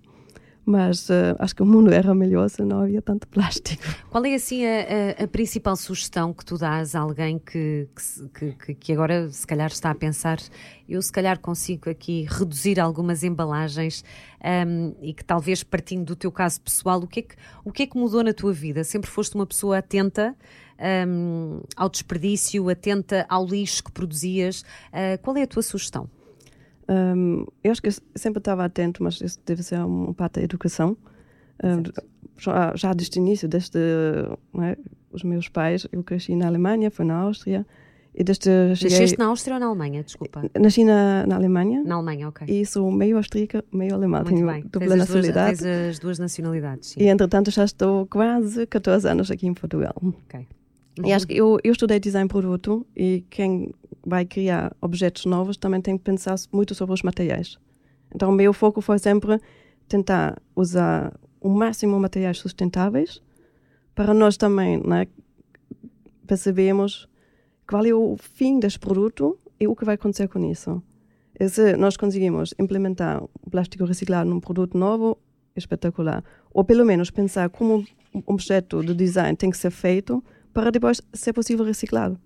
mas 0.68 1.08
uh, 1.08 1.34
acho 1.38 1.56
que 1.56 1.62
o 1.62 1.66
mundo 1.66 1.90
era 1.90 2.14
melhor 2.14 2.50
se 2.50 2.62
não 2.62 2.82
havia 2.82 3.00
tanto 3.00 3.26
plástico. 3.26 3.82
Qual 4.10 4.22
é 4.26 4.34
assim 4.34 4.66
a, 4.66 5.20
a, 5.20 5.24
a 5.24 5.26
principal 5.26 5.74
sugestão 5.76 6.34
que 6.34 6.44
tu 6.44 6.58
dás 6.58 6.94
a 6.94 7.00
alguém 7.00 7.38
que, 7.38 7.88
que, 8.34 8.52
que, 8.52 8.74
que, 8.74 8.92
agora 8.92 9.30
se 9.30 9.46
calhar 9.46 9.68
está 9.68 9.90
a 9.90 9.94
pensar 9.94 10.38
eu 10.86 11.00
se 11.00 11.10
calhar 11.10 11.38
consigo 11.38 11.88
aqui 11.88 12.26
reduzir 12.28 12.78
algumas 12.78 13.22
embalagens 13.22 14.04
um, 14.44 14.94
e 15.00 15.14
que 15.14 15.24
talvez 15.24 15.62
partindo 15.62 16.04
do 16.04 16.16
teu 16.16 16.30
caso 16.30 16.60
pessoal, 16.60 17.00
o 17.00 17.06
que, 17.06 17.20
é 17.20 17.22
que, 17.22 17.34
o 17.64 17.72
que 17.72 17.84
é 17.84 17.86
que 17.86 17.96
mudou 17.96 18.22
na 18.22 18.34
tua 18.34 18.52
vida? 18.52 18.84
Sempre 18.84 19.08
foste 19.08 19.36
uma 19.36 19.46
pessoa 19.46 19.78
atenta 19.78 20.36
um, 21.08 21.62
ao 21.76 21.88
desperdício, 21.88 22.68
atenta 22.68 23.24
ao 23.26 23.46
lixo 23.46 23.84
que 23.84 23.90
produzias. 23.90 24.60
Uh, 24.92 25.18
qual 25.22 25.34
é 25.38 25.42
a 25.42 25.46
tua 25.46 25.62
sugestão? 25.62 26.10
Um, 26.88 27.44
eu 27.62 27.70
acho 27.70 27.82
que 27.82 27.88
eu 27.88 27.92
sempre 28.14 28.38
estava 28.38 28.64
atento, 28.64 29.02
mas 29.02 29.20
isso 29.20 29.38
deve 29.44 29.62
ser 29.62 29.78
um 29.80 30.12
parte 30.12 30.34
da 30.34 30.42
educação. 30.42 30.96
Um, 31.62 31.82
já, 32.38 32.74
já 32.74 32.92
desde 32.94 33.18
o 33.18 33.20
início, 33.20 33.48
desde 33.48 33.78
é, 33.78 34.78
os 35.12 35.22
meus 35.22 35.48
pais, 35.48 35.86
eu 35.92 36.02
cresci 36.02 36.34
na 36.34 36.46
Alemanha, 36.46 36.90
fui 36.90 37.04
na 37.04 37.16
Áustria. 37.16 37.66
E 38.14 38.24
desde 38.24 38.74
cheguei... 38.74 38.98
Nasceste 38.98 39.18
na 39.18 39.26
Áustria 39.26 39.54
ou 39.54 39.60
na 39.60 39.66
Alemanha? 39.66 40.02
Desculpa. 40.02 40.42
Nasci 40.58 40.82
na, 40.82 41.24
na 41.26 41.36
Alemanha. 41.36 41.84
Na 41.84 41.96
Alemanha, 41.96 42.28
ok. 42.28 42.46
E 42.48 42.66
sou 42.66 42.90
meio 42.90 43.16
austríaca, 43.16 43.64
meio 43.72 43.94
alemã. 43.94 44.22
Muito 44.22 44.34
Tenho 44.34 44.46
bem. 44.46 44.62
dupla 44.62 44.80
tens 44.80 44.98
nacionalidade. 44.98 45.52
As 45.52 45.58
duas, 45.58 45.76
tens 45.76 45.88
as 45.90 45.98
duas 45.98 46.18
nacionalidades, 46.18 46.88
sim. 46.90 47.00
E 47.00 47.06
entretanto 47.06 47.50
já 47.50 47.64
estou 47.64 48.06
quase 48.06 48.66
14 48.66 49.08
anos 49.08 49.30
aqui 49.30 49.46
em 49.46 49.54
Portugal. 49.54 49.94
Ok. 50.02 50.46
E 51.04 51.12
acho 51.12 51.26
que 51.26 51.36
eu, 51.36 51.58
eu 51.62 51.72
estudei 51.72 52.00
design 52.00 52.28
produto 52.28 52.86
e 52.96 53.24
quem 53.30 53.72
vai 54.04 54.24
criar 54.24 54.74
objetos 54.80 55.26
novos 55.26 55.56
também 55.56 55.80
tem 55.80 55.96
que 55.96 56.04
pensar 56.04 56.36
muito 56.52 56.74
sobre 56.74 56.94
os 56.94 57.02
materiais. 57.02 57.58
Então, 58.14 58.30
o 58.30 58.32
meu 58.32 58.52
foco 58.52 58.80
foi 58.80 58.98
sempre 58.98 59.40
tentar 59.86 60.40
usar 60.56 61.12
o 61.40 61.48
máximo 61.48 61.94
de 61.94 62.02
materiais 62.02 62.38
sustentáveis 62.38 63.22
para 63.94 64.14
nós 64.14 64.36
também 64.36 64.80
né, 64.84 65.06
percebermos 66.26 67.08
qual 67.68 67.84
é 67.84 67.92
o 67.92 68.16
fim 68.16 68.58
deste 68.58 68.78
produto 68.78 69.38
e 69.60 69.66
o 69.66 69.76
que 69.76 69.84
vai 69.84 69.96
acontecer 69.96 70.28
com 70.28 70.44
isso. 70.50 70.82
E 71.38 71.48
se 71.48 71.76
nós 71.76 71.96
conseguimos 71.96 72.54
implementar 72.58 73.22
o 73.22 73.50
plástico 73.50 73.84
reciclado 73.84 74.28
num 74.28 74.40
produto 74.40 74.76
novo, 74.76 75.18
espetacular. 75.56 76.24
Ou 76.50 76.64
pelo 76.64 76.84
menos 76.84 77.10
pensar 77.10 77.50
como 77.50 77.84
um 78.14 78.22
objeto 78.26 78.82
de 78.82 78.94
design 78.94 79.36
tem 79.36 79.50
que 79.50 79.56
ser 79.56 79.70
feito 79.70 80.22
para 80.58 80.72
depois 80.72 81.00
ser 81.14 81.32
possível 81.32 81.64
reciclado. 81.64 82.18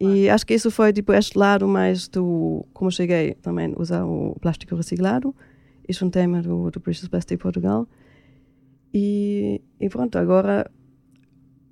E 0.00 0.30
acho 0.30 0.46
que 0.46 0.54
isso 0.54 0.70
foi 0.70 0.94
tipo 0.94 1.12
este 1.12 1.38
lado 1.38 1.68
mais 1.68 2.08
do 2.08 2.64
como 2.72 2.90
cheguei 2.90 3.34
também 3.34 3.74
usar 3.76 4.02
o 4.06 4.34
plástico 4.40 4.74
reciclado. 4.74 5.36
Isso 5.86 6.04
é 6.04 6.06
um 6.06 6.10
tema 6.10 6.40
do, 6.40 6.70
do 6.70 6.80
Precious 6.80 7.08
Plastic 7.08 7.38
Portugal. 7.38 7.86
E, 8.94 9.60
e 9.78 9.90
pronto, 9.90 10.16
agora 10.16 10.70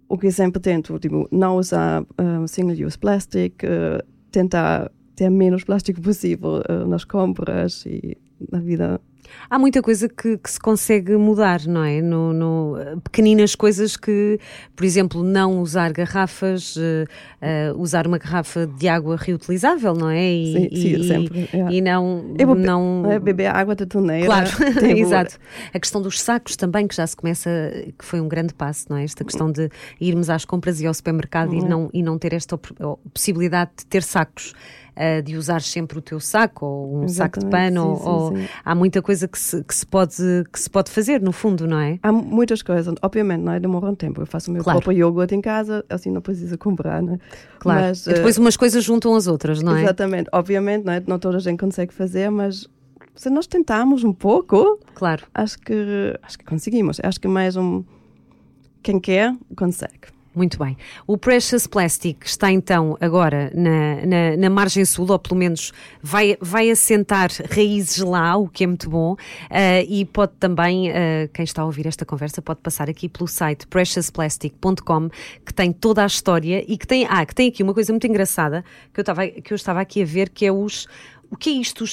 o 0.07 0.19
que 0.19 0.31
sempre 0.31 0.61
tento, 0.61 0.99
tipo, 0.99 1.27
não 1.33 1.57
usar 1.57 2.05
um, 2.19 2.47
single-use 2.47 2.99
plastic, 2.99 3.63
uh, 3.63 4.07
tentar 4.31 4.93
ter 5.17 5.31
menos 5.31 5.65
plástico 5.65 6.03
possível 6.05 6.61
uh, 6.69 6.87
nas 6.87 7.05
compras 7.07 7.87
e 7.87 8.19
na 8.53 8.61
vida 8.61 9.01
há 9.49 9.59
muita 9.59 9.83
coisa 9.83 10.09
que, 10.09 10.39
que, 10.39 10.51
se 10.51 10.59
consegue 10.59 11.17
mudar, 11.17 11.67
não 11.67 11.85
é? 11.85 12.01
No, 12.01 12.33
no, 12.33 13.01
pequeninas 13.03 13.55
coisas 13.55 13.97
que, 13.97 14.39
por 14.77 14.85
exemplo, 14.85 15.23
não 15.23 15.61
usar 15.61 15.93
garrafas, 15.93 16.77
uh, 16.77 16.81
uh, 17.41 17.81
usar 17.81 18.07
uma 18.07 18.19
garrafa 18.19 18.67
de 18.67 18.89
água 18.89 19.17
reutilizável, 19.17 19.95
não 19.95 20.09
é? 20.09 20.33
E, 20.33 20.53
sim, 20.53 20.69
e, 20.71 20.77
sim, 20.77 21.09
sempre. 21.09 21.49
É. 21.53 21.73
E 21.73 21.81
não. 21.81 22.35
Eu 22.39 22.55
não... 22.55 23.11
É 23.11 23.19
beber 23.19 23.47
água 23.47 23.75
da 23.75 23.87
torneira. 23.87 24.27
Claro, 24.27 24.51
exato. 24.97 25.39
A 25.73 25.79
questão 25.79 26.01
dos 26.01 26.21
sacos 26.21 26.57
também, 26.57 26.87
que 26.87 26.95
já 26.95 27.07
se 27.07 27.17
começa, 27.17 27.51
que 27.99 28.05
foi 28.05 28.21
um 28.21 28.29
grande 28.29 28.55
passo, 28.55 28.87
não 28.89 28.97
é? 28.97 29.05
Esta 29.05 29.25
questão 29.25 29.51
de 29.51 29.69
irmos 30.01 30.31
às 30.31 30.45
compras 30.45 30.81
e 30.81 30.87
ao 30.87 30.95
supermercado 30.95 31.55
e, 31.55 31.61
uhum. 31.61 31.69
não, 31.69 31.91
e 31.93 32.03
não 32.03 32.19
ter 32.19 32.33
esta 32.33 32.59
possibilidade 33.13 33.71
de 33.79 33.87
ter 33.87 34.03
sacos 34.03 34.55
uh, 34.97 35.23
de 35.23 35.37
usar 35.37 35.63
sempre 35.63 35.99
o 35.99 36.03
teu 36.03 36.21
saco 36.21 36.67
ou 36.67 36.99
um 36.99 37.05
Exatamente, 37.05 37.17
saco 37.17 37.41
de 37.41 37.47
pano. 37.47 37.97
Sim, 37.97 38.03
ou, 38.09 38.29
sim, 38.29 38.43
sim. 38.43 38.49
Há 38.65 38.75
muita 38.75 39.03
coisa 39.03 39.10
que 39.29 39.39
se, 39.39 39.63
que, 39.65 39.75
se 39.75 39.87
pode, 39.87 40.45
que 40.53 40.59
se 40.59 40.69
pode 40.69 40.91
fazer, 40.91 41.21
no 41.21 41.33
fundo, 41.33 41.67
não 41.67 41.79
é? 41.79 41.99
Há 42.03 42.13
muitas 42.13 42.63
coisas, 42.63 42.95
obviamente, 43.03 43.43
não 43.43 43.53
é? 43.53 43.61
Demora 43.61 43.87
um 43.87 43.95
tempo. 43.95 44.23
Eu 44.23 44.27
faço 44.27 44.51
o 44.51 44.55
meu 44.55 44.63
claro. 44.63 44.81
próprio 44.81 44.99
iogurte 44.99 45.35
em 45.35 45.41
casa, 45.41 45.85
assim 45.89 46.11
não 46.11 46.21
preciso 46.21 46.57
comprar, 46.59 47.03
não 47.03 47.15
é? 47.15 47.19
Claro. 47.59 47.81
Mas, 47.81 48.07
e 48.07 48.15
depois 48.15 48.37
uh, 48.37 48.41
umas 48.41 48.57
coisas 48.57 48.83
juntam 48.85 49.15
as 49.15 49.27
outras, 49.27 49.63
não 49.63 49.77
é? 49.77 49.83
Exatamente. 49.83 50.29
Obviamente, 50.33 50.85
não, 50.85 50.93
é? 50.93 51.03
não 51.07 51.19
toda 51.19 51.37
a 51.37 51.41
gente 51.41 51.59
consegue 51.59 51.93
fazer, 51.93 52.31
mas 52.31 52.69
se 53.15 53.29
nós 53.29 53.47
tentarmos 53.47 54.05
um 54.05 54.13
pouco, 54.13 54.79
claro. 54.95 55.25
acho 55.35 55.59
que 55.59 56.19
acho 56.23 56.39
que 56.39 56.45
conseguimos. 56.45 57.01
Acho 57.03 57.21
que 57.21 57.29
mais 57.29 57.57
um 57.57 57.85
quem 58.83 58.99
quer 58.99 59.35
consegue. 59.57 60.20
Muito 60.33 60.59
bem. 60.59 60.77
O 61.09 61.19
Precious 61.19 61.67
Plastic 61.67 62.25
está 62.25 62.53
então 62.53 62.97
agora 63.01 63.51
na, 63.53 64.07
na, 64.07 64.37
na, 64.37 64.51
margem 64.51 64.85
sul, 64.85 65.11
ou 65.11 65.19
pelo 65.19 65.37
menos 65.37 65.73
vai, 66.01 66.37
vai 66.41 66.71
assentar 66.71 67.31
raízes 67.51 67.99
lá, 67.99 68.37
o 68.37 68.47
que 68.47 68.63
é 68.63 68.67
muito 68.67 68.89
bom. 68.89 69.15
Uh, 69.15 69.17
e 69.89 70.05
pode 70.05 70.33
também, 70.39 70.91
uh, 70.91 71.29
quem 71.35 71.45
está 71.45 71.63
a 71.63 71.65
ouvir 71.65 71.87
esta 71.89 72.05
conversa, 72.05 72.41
pode 72.41 72.61
passar 72.61 72.89
aqui 72.89 73.09
pelo 73.09 73.27
site 73.27 73.67
preciousplastic.com, 73.67 75.09
que 75.45 75.53
tem 75.53 75.73
toda 75.73 76.05
a 76.05 76.07
história 76.07 76.65
e 76.67 76.79
que 76.79 76.87
tem, 76.87 77.07
ah, 77.11 77.27
que 77.27 77.35
tem 77.35 77.49
aqui 77.49 77.65
uma 77.65 77.75
coisa 77.75 77.93
muito 77.93 78.07
engraçada 78.07 78.65
que 78.95 79.01
eu 79.01 79.03
estava, 79.03 79.27
que 79.27 79.53
eu 79.53 79.57
estava 79.57 79.81
aqui 79.81 80.01
a 80.01 80.07
ver, 80.07 80.29
que 80.29 80.47
é 80.47 80.53
os, 80.53 80.87
o 81.29 81.37
que 81.37 81.51
é 81.51 81.53
isto? 81.55 81.85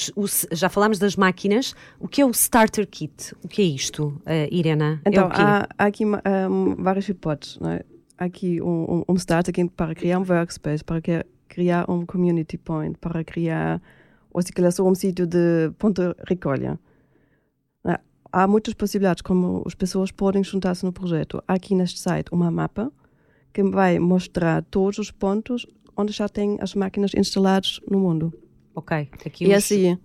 já 0.52 0.68
falámos 0.68 1.00
das 1.00 1.16
máquinas. 1.16 1.74
O 1.98 2.06
que 2.06 2.20
é 2.20 2.24
o 2.24 2.30
Starter 2.30 2.86
Kit? 2.86 3.34
O 3.42 3.48
que 3.48 3.62
é 3.62 3.64
isto, 3.64 4.20
uh, 4.26 4.48
Irena? 4.54 5.00
Então, 5.04 5.26
é 5.26 5.30
há, 5.32 5.68
há, 5.76 5.86
aqui 5.86 6.04
um, 6.04 6.76
várias 6.78 7.08
hipóteses. 7.08 7.58
Não 7.58 7.70
é? 7.70 7.80
Aqui 8.18 8.60
um, 8.60 9.04
um 9.08 9.14
start 9.14 9.48
aqui 9.48 9.64
para 9.70 9.94
criar 9.94 10.18
um 10.18 10.24
workspace, 10.28 10.84
para 10.84 11.00
criar 11.48 11.88
um 11.88 12.04
community 12.04 12.58
point, 12.58 12.98
para 12.98 13.22
criar 13.24 13.80
ou 14.30 14.42
se 14.42 14.52
calhar 14.52 14.72
só 14.72 14.86
um 14.86 14.94
sítio 14.94 15.26
de 15.26 15.70
ponto 15.78 16.02
de 16.02 16.14
recolha. 16.28 16.78
Ah, 17.84 18.00
há 18.32 18.46
muitas 18.46 18.74
possibilidades 18.74 19.22
como 19.22 19.62
as 19.66 19.74
pessoas 19.74 20.10
podem 20.10 20.44
juntar-se 20.44 20.84
no 20.84 20.92
projeto. 20.92 21.42
Há 21.46 21.54
aqui 21.54 21.74
neste 21.74 22.00
site 22.00 22.28
uma 22.32 22.50
mapa 22.50 22.92
que 23.52 23.62
vai 23.62 23.98
mostrar 23.98 24.62
todos 24.64 24.98
os 24.98 25.10
pontos 25.10 25.66
onde 25.96 26.12
já 26.12 26.28
tem 26.28 26.58
as 26.60 26.74
máquinas 26.74 27.12
instaladas 27.14 27.80
no 27.90 27.98
mundo. 27.98 28.32
Ok. 28.74 29.08
Aqui 29.24 29.44
e 29.44 29.48
os... 29.48 29.54
assim. 29.54 29.98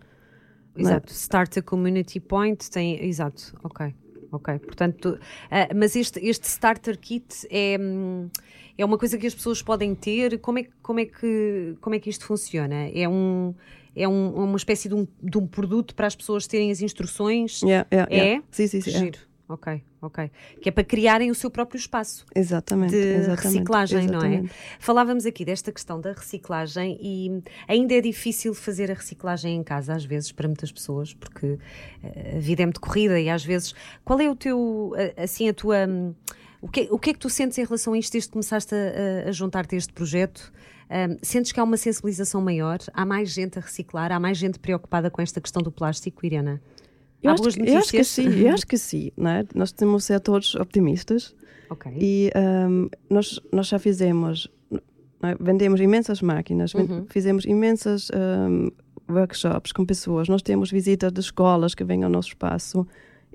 Exato. 0.75 1.12
Né? 1.12 1.15
Start 1.15 1.58
a 1.58 1.62
community 1.62 2.20
point 2.20 2.72
tem. 2.72 3.03
Exato. 3.05 3.53
Ok 3.63 3.93
ok. 4.33 4.59
Portanto, 4.59 5.17
uh, 5.17 5.75
mas 5.75 5.95
este, 5.95 6.19
este 6.19 6.47
starter 6.47 6.97
kit 6.97 7.47
é, 7.49 7.77
hum, 7.79 8.29
é 8.77 8.83
uma 8.83 8.97
coisa 8.97 9.17
que 9.17 9.27
as 9.27 9.33
pessoas 9.33 9.61
podem 9.61 9.95
ter. 9.95 10.39
Como 10.39 10.59
é, 10.59 10.67
como 10.81 10.99
é, 10.99 11.05
que, 11.05 11.75
como 11.79 11.95
é 11.95 11.99
que 11.99 12.09
isto 12.09 12.25
funciona? 12.25 12.89
É 12.93 13.07
um 13.07 13.53
é 13.95 14.07
um, 14.07 14.33
uma 14.33 14.57
espécie 14.57 14.89
de 14.89 14.95
um, 14.95 15.07
de 15.21 15.37
um 15.37 15.45
produto 15.45 15.93
para 15.93 16.07
as 16.07 16.15
pessoas 16.15 16.47
terem 16.47 16.71
as 16.71 16.81
instruções? 16.81 17.61
Yeah, 17.61 17.87
yeah, 17.93 18.11
é? 18.11 18.17
Yeah. 18.17 18.43
Sim, 18.49 18.67
sim, 18.67 18.81
sim. 18.81 18.91
Giro. 18.91 19.19
Ok, 19.47 19.83
ok. 20.07 20.31
Que 20.62 20.69
é 20.69 20.72
para 20.72 20.83
criarem 20.83 21.31
o 21.31 21.36
seu 21.36 21.50
próprio 21.50 21.77
espaço 21.77 22.25
exatamente, 22.36 22.91
de 22.91 22.98
exatamente, 22.98 23.43
reciclagem, 23.43 24.00
exatamente. 24.05 24.41
não 24.41 24.45
é? 24.48 24.50
Falávamos 24.79 25.25
aqui 25.25 25.45
desta 25.45 25.72
questão 25.72 26.00
da 26.00 26.12
reciclagem 26.12 26.98
e 27.01 27.43
ainda 27.67 27.93
é 27.93 28.01
difícil 28.01 28.53
fazer 28.53 28.91
a 28.91 28.93
reciclagem 28.93 29.55
em 29.55 29.63
casa, 29.63 29.93
às 29.93 30.05
vezes, 30.05 30.31
para 30.31 30.48
muitas 30.48 30.72
pessoas, 30.72 31.13
porque 31.13 31.57
eh, 32.03 32.36
a 32.38 32.39
vida 32.39 32.63
é 32.63 32.65
muito 32.65 32.81
corrida 32.81 33.19
e 33.19 33.29
às 33.29 33.43
vezes. 33.43 33.74
Qual 34.03 34.19
é 34.19 34.29
o 34.29 34.36
teu, 34.36 34.93
assim, 35.17 35.50
a 35.50 35.53
tua. 35.53 35.77
O 36.62 36.67
que, 36.69 36.88
o 36.89 36.98
que 36.98 37.10
é 37.10 37.13
que 37.13 37.19
tu 37.19 37.29
sentes 37.29 37.57
em 37.57 37.65
relação 37.65 37.93
a 37.93 37.98
isto 37.98 38.13
desde 38.13 38.29
que 38.29 38.33
começaste 38.33 38.74
a, 38.74 39.29
a 39.29 39.31
juntar-te 39.31 39.75
a 39.75 39.77
este 39.77 39.91
projeto? 39.91 40.51
Um, 40.89 41.17
sentes 41.22 41.51
que 41.51 41.60
há 41.60 41.63
uma 41.63 41.75
sensibilização 41.75 42.39
maior? 42.39 42.77
Há 42.93 43.05
mais 43.05 43.29
gente 43.31 43.57
a 43.57 43.62
reciclar? 43.62 44.12
Há 44.12 44.19
mais 44.19 44.38
gente 44.38 44.60
preocupada 44.60 45.10
com 45.10 45.22
esta 45.22 45.41
questão 45.41 45.62
do 45.62 45.72
plástico, 45.72 46.25
Irena? 46.25 46.62
Eu 47.23 47.31
acho, 47.31 47.43
que, 47.43 47.69
eu 47.69 47.77
acho, 47.77 47.91
que, 47.91 48.03
sim, 48.03 48.27
eu 48.41 48.53
acho 48.53 48.67
que 48.67 48.77
sim, 48.77 49.11
né? 49.15 49.45
Nós 49.55 49.71
temos 49.71 50.03
ser 50.03 50.19
todos 50.19 50.55
optimistas. 50.55 51.33
Ok. 51.69 51.91
E 51.97 52.29
um, 52.35 52.89
nós, 53.09 53.39
nós 53.51 53.67
já 53.67 53.79
fizemos, 53.79 54.51
é? 55.23 55.35
vendemos 55.39 55.79
imensas 55.79 56.21
máquinas, 56.21 56.73
uhum. 56.73 57.05
fizemos 57.09 57.45
imensas 57.45 58.11
um, 58.13 58.69
workshops 59.09 59.71
com 59.71 59.85
pessoas. 59.85 60.27
Nós 60.27 60.41
temos 60.41 60.69
visitas 60.69 61.11
de 61.11 61.21
escolas 61.21 61.73
que 61.73 61.83
vêm 61.83 62.03
ao 62.03 62.09
nosso 62.09 62.29
espaço 62.29 62.85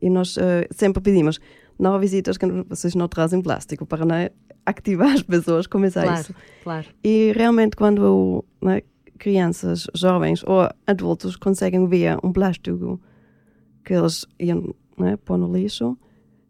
e 0.01 0.11
nós 0.11 0.37
uh, 0.37 0.41
sempre 0.71 1.03
pedimos: 1.03 1.41
não 1.79 1.99
visitas 1.99 2.37
que 2.37 2.47
vocês 2.69 2.95
não 2.95 3.09
trazem 3.09 3.41
plástico 3.41 3.87
para 3.87 4.05
né, 4.05 4.31
ativar 4.67 5.13
as 5.15 5.23
pessoas, 5.23 5.67
começar 5.67 6.03
Claro, 6.03 6.21
isso. 6.21 6.35
claro. 6.63 6.87
E 7.03 7.33
realmente, 7.35 7.75
quando 7.75 8.45
né, 8.61 8.83
crianças, 9.19 9.87
jovens 9.95 10.45
ou 10.47 10.69
adultos 10.87 11.37
conseguem 11.37 11.87
ver 11.87 12.19
um 12.23 12.33
plástico 12.33 13.01
que 13.89 13.95
eles 13.95 14.27
iam 14.39 14.75
né, 14.99 15.17
pôr 15.25 15.39
no 15.39 15.51
lixo, 15.51 15.97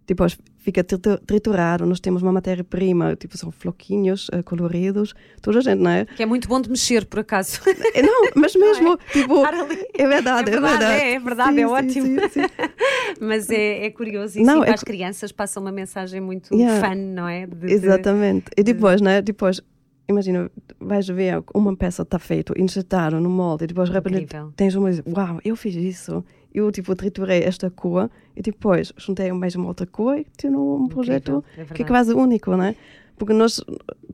depois 0.06 0.36
fica 0.56 0.82
tritu- 0.82 1.18
triturado. 1.26 1.86
Nós 1.86 2.00
temos 2.00 2.22
uma 2.22 2.32
matéria-prima, 2.32 3.14
tipo, 3.14 3.36
são 3.38 3.50
floquinhos 3.52 4.26
eh, 4.32 4.42
coloridos. 4.42 5.14
Toda 5.40 5.58
a 5.58 5.60
gente, 5.60 5.78
não 5.80 5.90
é? 5.90 6.04
Que 6.06 6.22
é 6.22 6.26
muito 6.26 6.48
bom 6.48 6.60
de 6.60 6.68
mexer, 6.68 7.04
por 7.06 7.20
acaso. 7.20 7.60
Eh, 7.94 8.02
Não, 8.02 8.30
mas 8.34 8.56
mesmo, 8.56 8.98
tipo, 9.12 9.36
Estar 9.36 9.54
ali. 9.54 9.86
é 9.94 10.06
verdade, 10.08 10.50
É 10.50 10.54
é 10.54 10.60
verdade, 10.60 10.78
verdade. 10.78 10.84
é, 11.02 11.12
é 11.14 11.20
verdade, 11.20 11.54
Sim, 11.54 11.60
é 11.60 11.66
ótimo. 11.68 12.06
sim, 12.06 12.28
sim. 12.30 12.40
Mas 13.20 13.50
é, 13.50 13.84
é 13.86 13.90
curioso 13.90 14.38
e 14.38 14.42
Não, 14.42 14.56
sim, 14.56 14.62
é 14.62 14.64
para 14.66 14.74
as 14.74 14.82
crianças 14.84 15.30
passa 15.32 15.60
uma 15.60 15.72
mensagem 15.72 16.20
muito 16.20 16.54
Yeah. 16.54 16.88
fun, 16.88 16.96
não 16.96 17.28
é? 17.28 17.46
De- 17.46 17.54
de- 17.66 17.72
Exatamente. 17.72 18.46
E 18.56 18.62
depois, 18.62 19.00
né? 19.00 19.20
Depois, 19.22 19.60
imagina, 20.08 20.50
vais 20.80 21.06
ver 21.08 21.42
uma 21.54 21.74
peça 21.76 22.02
está 22.02 22.18
feita, 22.18 22.52
injetado 22.56 23.20
no 23.20 23.28
molde, 23.30 23.64
e 23.64 23.66
depois 23.66 23.88
de 23.88 23.94
repente 23.94 24.26
tens 24.56 24.74
uma 24.74 24.88
uau, 25.14 25.38
eu 25.44 25.54
fiz 25.56 25.74
isso. 25.74 26.24
Eu, 26.58 26.72
tipo, 26.72 26.94
triturei 26.96 27.42
esta 27.44 27.70
cor 27.70 28.10
e 28.36 28.42
depois 28.42 28.92
juntei 28.96 29.30
mais 29.32 29.54
uma 29.54 29.68
outra 29.68 29.86
cor 29.86 30.18
e 30.18 30.26
tinha 30.36 30.50
um 30.58 30.88
projeto 30.88 31.44
é 31.56 31.64
que 31.64 31.82
é 31.82 31.84
quase 31.84 32.12
único, 32.12 32.56
né? 32.56 32.74
Porque 33.16 33.32
nós 33.32 33.60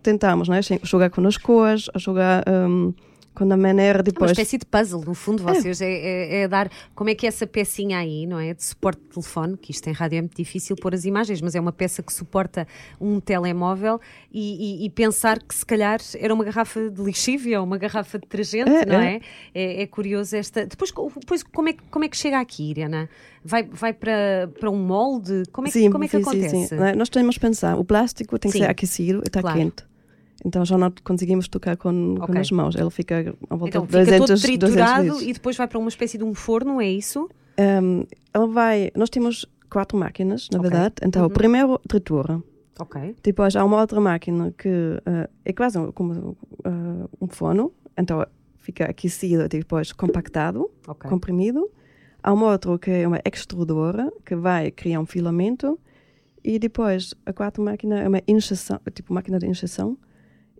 tentamos, 0.02 0.46
né? 0.46 0.60
Jogar 0.82 1.08
com 1.08 1.26
as 1.26 1.38
cores, 1.38 1.88
jogar 1.96 2.44
hum, 2.46 2.92
com 3.34 3.52
a 3.52 3.56
maneira 3.56 3.98
É 3.98 4.00
uma 4.00 4.02
depois. 4.04 4.30
espécie 4.30 4.58
de 4.58 4.64
puzzle, 4.64 5.02
no 5.04 5.12
fundo, 5.14 5.42
vocês 5.42 5.80
é, 5.80 5.90
é- 5.90 6.40
é 6.42 6.48
dar 6.48 6.70
como 6.94 7.10
é 7.10 7.14
que 7.16 7.26
é 7.26 7.28
essa 7.28 7.46
pecinha 7.46 7.98
aí, 7.98 8.26
não 8.26 8.38
é? 8.38 8.54
De 8.54 8.62
suporte 8.64 9.00
de 9.02 9.08
telefone, 9.08 9.56
que 9.56 9.72
isto 9.72 9.88
em 9.88 9.92
rádio 9.92 10.18
é 10.18 10.20
muito 10.20 10.36
difícil 10.36 10.76
pôr 10.76 10.94
as 10.94 11.04
imagens, 11.04 11.40
mas 11.40 11.54
é 11.54 11.60
uma 11.60 11.72
peça 11.72 12.02
que 12.02 12.12
suporta 12.12 12.66
um 13.00 13.18
telemóvel 13.18 14.00
e, 14.32 14.82
e- 14.82 14.86
e 14.86 14.90
pensar 14.90 15.42
que 15.42 15.54
se 15.54 15.66
calhar 15.66 15.98
era 16.16 16.32
uma 16.32 16.44
garrafa 16.44 16.88
de 16.88 17.02
lixívia 17.02 17.58
ou 17.60 17.66
uma 17.66 17.76
garrafa 17.76 18.18
de 18.18 18.22
detergente, 18.22 18.70
É, 18.70 18.86
não 18.86 19.00
é. 19.00 19.16
é? 19.16 19.20
é? 19.54 19.82
é 19.82 19.86
curioso 19.86 20.36
esta. 20.36 20.64
Depois, 20.66 20.92
depois 20.92 21.42
como, 21.42 21.68
é, 21.68 21.72
que- 21.72 21.82
como 21.90 22.04
é 22.04 22.08
que 22.08 22.16
chega 22.16 22.38
aqui, 22.38 22.70
Irena? 22.70 23.08
Vai, 23.44 23.64
vai 23.64 23.92
para, 23.92 24.48
para 24.58 24.70
um 24.70 24.76
molde? 24.78 25.42
Como 25.52 25.66
é, 25.66 25.70
que- 25.70 25.78
sim, 25.80 25.90
como 25.90 26.04
é 26.04 26.08
que 26.08 26.16
sim, 26.16 26.22
acontece? 26.22 26.50
sim, 26.50 26.66
sim. 26.68 26.76
Nós 26.96 27.08
temos 27.08 27.34
que 27.34 27.40
pensar, 27.40 27.76
o 27.78 27.84
plástico 27.84 28.38
tem 28.38 28.50
que 28.52 28.58
ser 28.58 28.70
aquecido 28.70 29.18
e 29.24 29.26
está 29.26 29.40
Claro. 29.40 29.58
quente. 29.58 29.84
Então 30.44 30.64
já 30.64 30.78
não 30.78 30.90
conseguimos 31.02 31.48
tocar 31.48 31.76
com, 31.76 32.14
com 32.16 32.24
Ok. 32.24 32.40
as 32.40 32.50
mãos. 32.50 32.74
Ele 32.74 32.90
fica 32.90 33.34
a 33.50 33.56
volta 33.56 33.68
Então 33.78 33.82
de 33.82 33.88
fica 33.88 34.04
200, 34.04 34.26
todo 34.28 34.40
triturado 34.40 35.02
200 35.02 35.02
litros. 35.04 35.22
e 35.28 35.32
depois 35.34 35.56
vai 35.56 35.68
para 35.68 35.78
uma 35.78 35.88
espécie 35.88 36.16
de 36.18 36.24
um 36.24 36.34
forno, 36.34 36.80
é 36.80 36.88
isso? 36.90 37.28
Um, 37.58 38.00
ele 38.34 38.52
vai. 38.52 38.90
Nós 38.96 39.10
temos 39.10 39.46
quatro 39.70 39.96
máquinas, 39.98 40.48
na 40.50 40.58
Ok. 40.58 40.70
verdade. 40.70 40.94
Então, 41.02 41.22
Uhum. 41.22 41.28
o 41.28 41.30
primeiro 41.30 41.78
tritura. 41.88 42.42
Ok. 42.78 43.14
Depois 43.22 43.54
há 43.54 43.64
uma 43.64 43.80
outra 43.80 44.00
máquina 44.00 44.52
que 44.58 44.68
eh, 45.06 45.30
é 45.44 45.52
quase 45.52 45.78
como 45.92 46.36
eh, 46.64 47.08
um 47.20 47.28
forno. 47.28 47.72
Então, 47.96 48.26
fica 48.58 48.86
aquecido 48.86 49.44
e 49.44 49.48
depois 49.48 49.92
compactado, 49.92 50.68
Ok. 50.88 51.08
comprimido. 51.08 51.70
Há 52.22 52.32
uma 52.32 52.50
outra 52.50 52.76
que 52.78 52.90
é 52.90 53.06
uma 53.06 53.20
extrudora, 53.24 54.12
que 54.26 54.34
vai 54.34 54.70
criar 54.72 54.98
um 54.98 55.06
filamento. 55.06 55.78
E 56.42 56.58
depois, 56.58 57.14
a 57.24 57.32
quarta 57.32 57.62
máquina 57.62 58.00
é 58.00 58.08
uma 58.08 58.20
injeção, 58.26 58.80
tipo 58.92 59.14
máquina 59.14 59.38
de 59.38 59.46
injeção. 59.46 59.96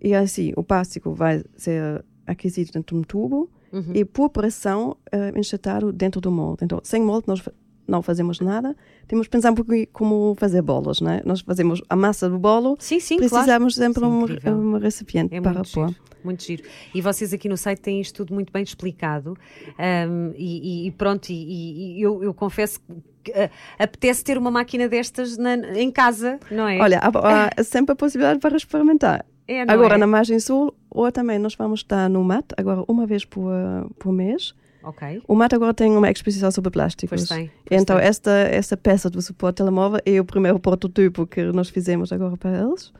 E 0.01 0.15
assim, 0.15 0.53
o 0.57 0.63
plástico 0.63 1.13
vai 1.15 1.43
ser 1.57 2.05
aquecido 2.27 2.73
dentro 2.73 2.95
de 2.97 3.01
um 3.01 3.05
tubo 3.05 3.51
Uhum. 3.73 3.91
e 3.93 4.05
por 4.05 4.31
pressão 4.31 4.97
eh, 5.11 5.33
injetado 5.37 5.93
dentro 5.93 6.21
do 6.21 6.31
molde. 6.31 6.65
Então, 6.65 6.81
sem 6.85 7.03
molde 7.03 7.27
nós 7.27 7.43
não 7.89 8.01
fazemos 8.03 8.39
nada. 8.39 8.77
Temos 9.09 9.27
que 9.27 9.31
pensar 9.33 9.51
um 9.51 9.55
pouquinho 9.57 9.87
como 9.93 10.35
fazer 10.39 10.63
bolas, 10.63 11.01
né? 11.01 11.21
Nós 11.25 11.41
fazemos 11.41 11.83
a 11.91 11.97
massa 11.97 12.31
do 12.31 12.39
bolo, 12.39 12.77
Sim, 12.79 13.01
sim, 13.01 13.17
claro. 13.19 13.31
precisamos 13.33 13.75
sempre 13.75 14.01
Sim, 14.05 14.49
um, 14.51 14.75
um 14.75 14.79
recipiente 14.79 15.35
É 15.35 15.41
para 15.41 15.55
muito 15.55 15.73
pôr. 15.73 15.89
giro, 15.89 16.01
muito 16.23 16.45
giro. 16.45 16.63
E 16.95 17.01
vocês 17.01 17.33
aqui 17.35 17.49
no 17.49 17.57
site 17.57 17.81
têm 17.81 18.01
isto 18.01 18.14
tudo 18.25 18.33
muito 18.33 18.53
bem 18.53 18.62
explicado. 18.62 19.37
ahm, 19.77 20.33
e, 20.37 20.87
e- 20.87 20.90
pronto, 20.92 21.29
e, 21.31 21.97
e- 21.99 22.01
eu, 22.01 22.23
eu 22.23 22.33
confesso 22.33 22.81
que 23.25 23.33
ah, 23.33 23.51
apetece 23.79 24.23
ter 24.23 24.38
uma 24.38 24.51
máquina 24.53 24.88
destas 24.88 25.37
na- 25.37 25.57
em 25.77 25.90
casa, 25.90 26.38
não 26.51 26.68
é? 26.68 26.79
Olha, 26.81 27.01
há, 27.01 27.51
há 27.59 27.64
sempre 27.64 27.92
a 27.92 27.97
possibilidade 27.97 28.38
para 28.38 28.57
experimentar. 28.57 29.27
É, 29.46 29.62
agora 29.62 29.94
é? 29.94 29.98
na 29.98 30.07
margem 30.07 30.38
sul, 30.38 30.74
ou 30.90 31.11
também 31.12 31.38
nós 31.38 31.54
vamos 31.54 31.80
estar 31.80 32.09
no 32.09 32.22
MAT, 32.24 32.46
agora 32.57 32.83
uma 32.88 33.07
vez 33.07 33.24
por, 33.24 33.52
por 33.98 34.12
mês. 34.12 34.54
Ok. 34.83 35.22
O 35.26 35.35
MAT 35.35 35.54
agora 35.54 35.72
tem 35.72 35.96
uma 35.96 36.11
exposição 36.11 36.50
sobre 36.50 36.70
plásticos. 36.70 37.26
Pois 37.26 37.28
tem, 37.28 37.50
pois 37.64 37.83
Então, 37.83 37.96
tem. 37.96 38.07
esta, 38.07 38.30
esta 38.30 38.76
peça 38.76 39.09
do 39.09 39.20
suporte 39.20 39.57
telemóvel 39.57 40.00
é 40.04 40.20
o 40.20 40.24
primeiro 40.24 40.59
prototipo 40.59 41.26
que 41.26 41.42
nós 41.52 41.68
fizemos 41.70 42.12
agora 42.12 42.37
para 42.37 42.61
eles. 42.61 42.92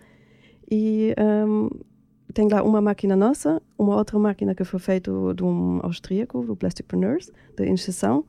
E 0.70 1.14
ehm, 1.16 1.68
tem 2.33 2.48
lá 2.48 2.62
uma 2.62 2.80
máquina 2.80 3.14
nossa, 3.14 3.61
uma 3.78 3.96
outra 3.96 4.18
máquina 4.18 4.54
que 4.54 4.64
foi 4.64 4.80
feita 4.80 5.11
de 5.35 5.44
um 5.44 5.80
austríaco, 5.83 6.42
do 6.44 6.57
Plasticpreneurs, 6.57 7.30
de 7.57 7.68
injeção. 7.68 8.24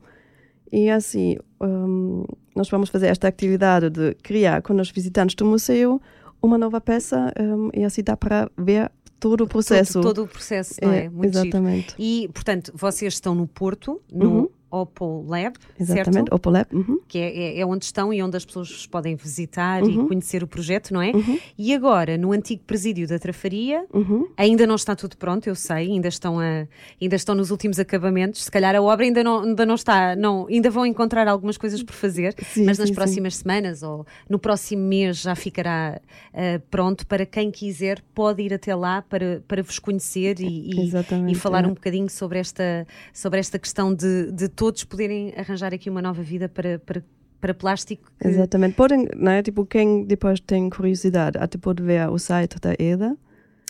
E 0.70 0.90
assim, 0.90 1.36
ehm, 1.62 2.24
nós 2.54 2.68
vamos 2.68 2.90
fazer 2.90 3.06
esta 3.06 3.28
atividade 3.28 3.88
de 3.88 4.14
criar 4.22 4.60
com 4.60 4.74
os 4.74 4.90
visitantes 4.90 5.34
do 5.34 5.46
museu 5.46 6.00
uma 6.42 6.58
nova 6.58 6.80
peça 6.80 7.32
ehm, 7.38 7.70
e 7.74 7.84
assim 7.84 8.02
dá 8.02 8.16
para 8.16 8.50
ver 8.56 8.90
todo 9.18 9.44
o 9.44 9.46
processo. 9.46 9.94
Todo, 9.94 10.14
todo 10.14 10.24
o 10.24 10.28
processo, 10.28 10.74
não 10.82 10.92
é? 10.92 11.08
Muito 11.08 11.32
giro. 11.32 11.46
exatamente. 11.46 11.94
E, 11.98 12.28
portanto, 12.32 12.72
vocês 12.74 13.14
estão 13.14 13.34
no 13.34 13.46
Porto, 13.46 14.00
no 14.12 14.30
Uhum. 14.30 14.48
Oppo 14.70 15.24
Lab, 15.28 15.54
Exatamente, 15.78 16.12
certo? 16.14 16.34
Opolab. 16.34 16.66
Uhum. 16.72 17.00
Que 17.06 17.18
é, 17.18 17.36
é- 17.38 17.60
é 17.60 17.66
onde 17.66 17.84
estão 17.84 18.12
e 18.12 18.22
onde 18.22 18.36
as 18.36 18.44
pessoas 18.44 18.86
podem 18.86 19.14
visitar 19.16 19.82
Uhum. 19.82 20.04
e 20.04 20.08
conhecer 20.08 20.42
o 20.42 20.46
projeto, 20.46 20.92
não 20.92 21.00
é? 21.00 21.12
E 21.56 21.74
agora, 21.74 22.18
no 22.18 22.32
antigo 22.32 22.62
presídio 22.66 23.06
da 23.06 23.18
Trafaria, 23.18 23.84
Uhum. 23.92 24.28
Ainda 24.36 24.66
não 24.66 24.74
está 24.74 24.94
tudo 24.94 25.16
pronto, 25.16 25.46
eu 25.48 25.54
sei, 25.54 25.76
ainda 25.92 26.08
estão, 26.08 26.38
a, 26.40 26.66
ainda 27.00 27.16
estão 27.16 27.34
nos 27.34 27.50
últimos 27.50 27.78
acabamentos. 27.78 28.44
Se 28.44 28.50
calhar 28.50 28.74
a 28.74 28.82
obra 28.82 29.04
ainda 29.04 29.22
não, 29.24 29.42
ainda 29.42 29.64
não 29.66 29.74
está, 29.74 30.14
não, 30.16 30.46
ainda 30.48 30.70
vão 30.70 30.84
encontrar 30.84 31.26
algumas 31.28 31.56
coisas 31.56 31.82
por 31.82 31.92
fazer, 31.94 32.34
Sim, 32.52 32.64
mas 32.64 32.78
nas 32.78 32.88
sim, 32.88 32.92
sim. 32.92 32.94
próximas 32.94 33.36
semanas 33.36 33.82
ou 33.82 34.06
no 34.28 34.38
próximo 34.38 34.82
mês 34.82 35.18
já 35.20 35.34
ficará 35.34 36.00
ah, 36.34 36.60
pronto 36.70 37.06
para 37.06 37.24
quem 37.24 37.50
quiser 37.50 38.02
pode 38.14 38.42
ir 38.42 38.52
até 38.52 38.74
lá 38.74 39.02
para, 39.02 39.42
para 39.48 39.62
vos 39.62 39.78
conhecer 39.78 40.40
e, 40.40 40.70
e- 40.70 40.92
e 41.30 41.34
falar 41.34 41.64
é. 41.64 41.66
um 41.68 41.74
bocadinho 41.74 42.08
sobre 42.10 42.38
esta, 42.38 42.86
sobre 43.12 43.38
esta 43.40 43.58
questão 43.58 43.94
de, 43.94 44.30
de 44.32 44.48
todos 44.56 44.82
poderem 44.84 45.32
arranjar 45.36 45.72
aqui 45.74 45.88
uma 45.90 46.00
nova 46.02 46.22
vida 46.22 46.48
para, 46.48 46.78
para, 46.78 47.02
para 47.40 47.54
plástico. 47.54 48.10
que- 48.20 48.26
Exatamente. 48.28 48.74
Podem, 48.74 49.06
né, 49.16 49.42
tipo, 49.42 49.64
quem 49.66 50.04
depois 50.04 50.40
tem 50.40 50.68
curiosidade, 50.70 51.38
até 51.38 51.58
pode 51.58 51.82
ver 51.82 52.08
o 52.08 52.18
site 52.18 52.58
da 52.60 52.74
EDA 52.78 53.16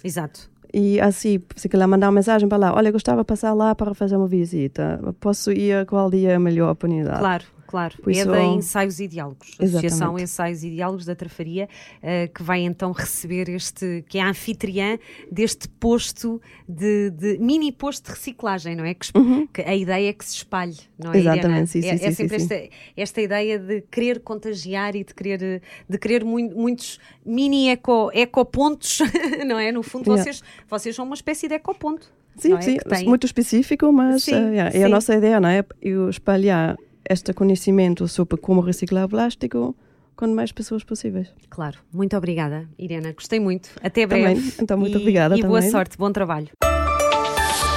Exato. 0.04 0.48
e 0.72 1.00
assim, 1.00 1.42
se 1.56 1.68
quiser 1.68 1.86
mandar 1.86 2.06
uma 2.06 2.12
mensagem 2.12 2.48
para 2.48 2.58
lá, 2.58 2.74
olha, 2.74 2.90
gostava 2.92 3.22
de 3.22 3.26
passar 3.26 3.52
lá 3.52 3.74
para 3.74 3.92
fazer 3.94 4.16
uma 4.16 4.28
visita, 4.28 5.00
posso 5.20 5.50
ir 5.52 5.84
qual 5.86 6.08
dia 6.10 6.30
é 6.30 6.34
a 6.36 6.40
melhor 6.40 6.70
oportunidade? 6.70 7.18
Claro, 7.18 7.44
claro. 7.66 7.94
Por 8.02 8.10
é 8.10 8.16
isso- 8.16 8.30
da 8.30 8.42
Ensaios 8.44 9.00
e 9.00 9.08
Diálogos, 9.08 9.48
Associação 9.58 9.80
Exatamente. 10.18 10.22
Ensaios 10.22 10.64
e 10.64 10.70
Diálogos 10.70 11.04
da 11.04 11.14
Trafaria, 11.14 11.68
eh, 12.02 12.28
que 12.28 12.42
vai 12.42 12.60
então 12.60 12.92
receber 12.92 13.48
este, 13.48 14.04
que 14.08 14.18
é 14.18 14.22
a 14.22 14.28
anfitriã 14.30 14.98
deste 15.30 15.68
posto 15.68 16.40
de, 16.68 17.10
de- 17.10 17.38
mini 17.38 17.72
posto 17.72 18.04
de 18.06 18.10
reciclagem, 18.10 18.74
não 18.76 18.84
é? 18.84 18.94
Que, 18.94 19.06
es- 19.06 19.12
que 19.52 19.62
a 19.62 19.74
ideia 19.74 20.08
é 20.08 20.12
que 20.12 20.24
se 20.24 20.36
espalhe, 20.36 20.76
não 20.98 21.12
é? 21.12 21.14
Uhum. 21.14 21.20
Exatamente, 21.20 21.70
sim, 21.70 21.82
sim, 21.82 21.88
é, 21.88 21.96
sim, 21.98 22.04
é 22.06 22.12
sempre 22.12 22.40
sim. 22.40 22.44
Esta, 22.54 22.68
esta 22.96 23.20
ideia 23.20 23.58
de 23.58 23.80
querer 23.82 24.20
contagiar 24.20 24.94
e 24.94 25.04
de 25.04 25.14
querer, 25.14 25.62
de 25.88 25.98
querer 25.98 26.24
mui- 26.24 26.48
muitos 26.54 26.98
mini 27.24 27.68
eco, 27.68 28.10
ecopontos, 28.14 28.98
não 29.46 29.58
é? 29.58 29.72
No 29.72 29.82
fundo, 29.82 30.06
Yeah. 30.06 30.22
vocês, 30.22 30.42
vocês 30.68 30.94
são 30.96 31.04
uma 31.04 31.14
espécie 31.14 31.48
de 31.48 31.54
ecoponto. 31.54 32.06
Sim, 32.36 32.52
é? 32.54 32.60
sim, 32.60 32.76
tem- 32.76 33.06
muito 33.08 33.24
específico, 33.24 33.90
mas 33.92 34.22
Sim, 34.24 34.34
eh, 34.34 34.38
yeah, 34.50 34.68
é 34.68 34.72
sim. 34.72 34.84
a 34.84 34.88
nossa 34.88 35.14
ideia, 35.16 35.40
não 35.40 35.48
é? 35.48 35.64
Eu 35.80 36.08
espalhar 36.10 36.76
este 37.08 37.32
conhecimento 37.32 38.06
sobre 38.08 38.36
como 38.38 38.60
reciclar 38.60 39.08
plástico 39.08 39.76
com 40.16 40.26
mais 40.28 40.50
pessoas 40.52 40.82
possíveis. 40.84 41.28
Claro, 41.50 41.78
muito 41.92 42.16
obrigada, 42.16 42.68
Irena. 42.78 43.12
Gostei 43.12 43.38
muito. 43.38 43.68
Até 43.82 44.06
Também. 44.06 44.24
breve. 44.34 44.52
Então, 44.60 44.78
muito 44.78 44.96
E- 44.96 45.00
obrigada 45.00 45.36
E 45.36 45.42
boa 45.42 45.58
também. 45.58 45.70
sorte, 45.70 45.98
bom 45.98 46.10
trabalho. 46.10 46.48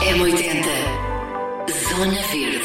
M80 0.02 0.66
Zona 1.90 2.14
Verde 2.32 2.59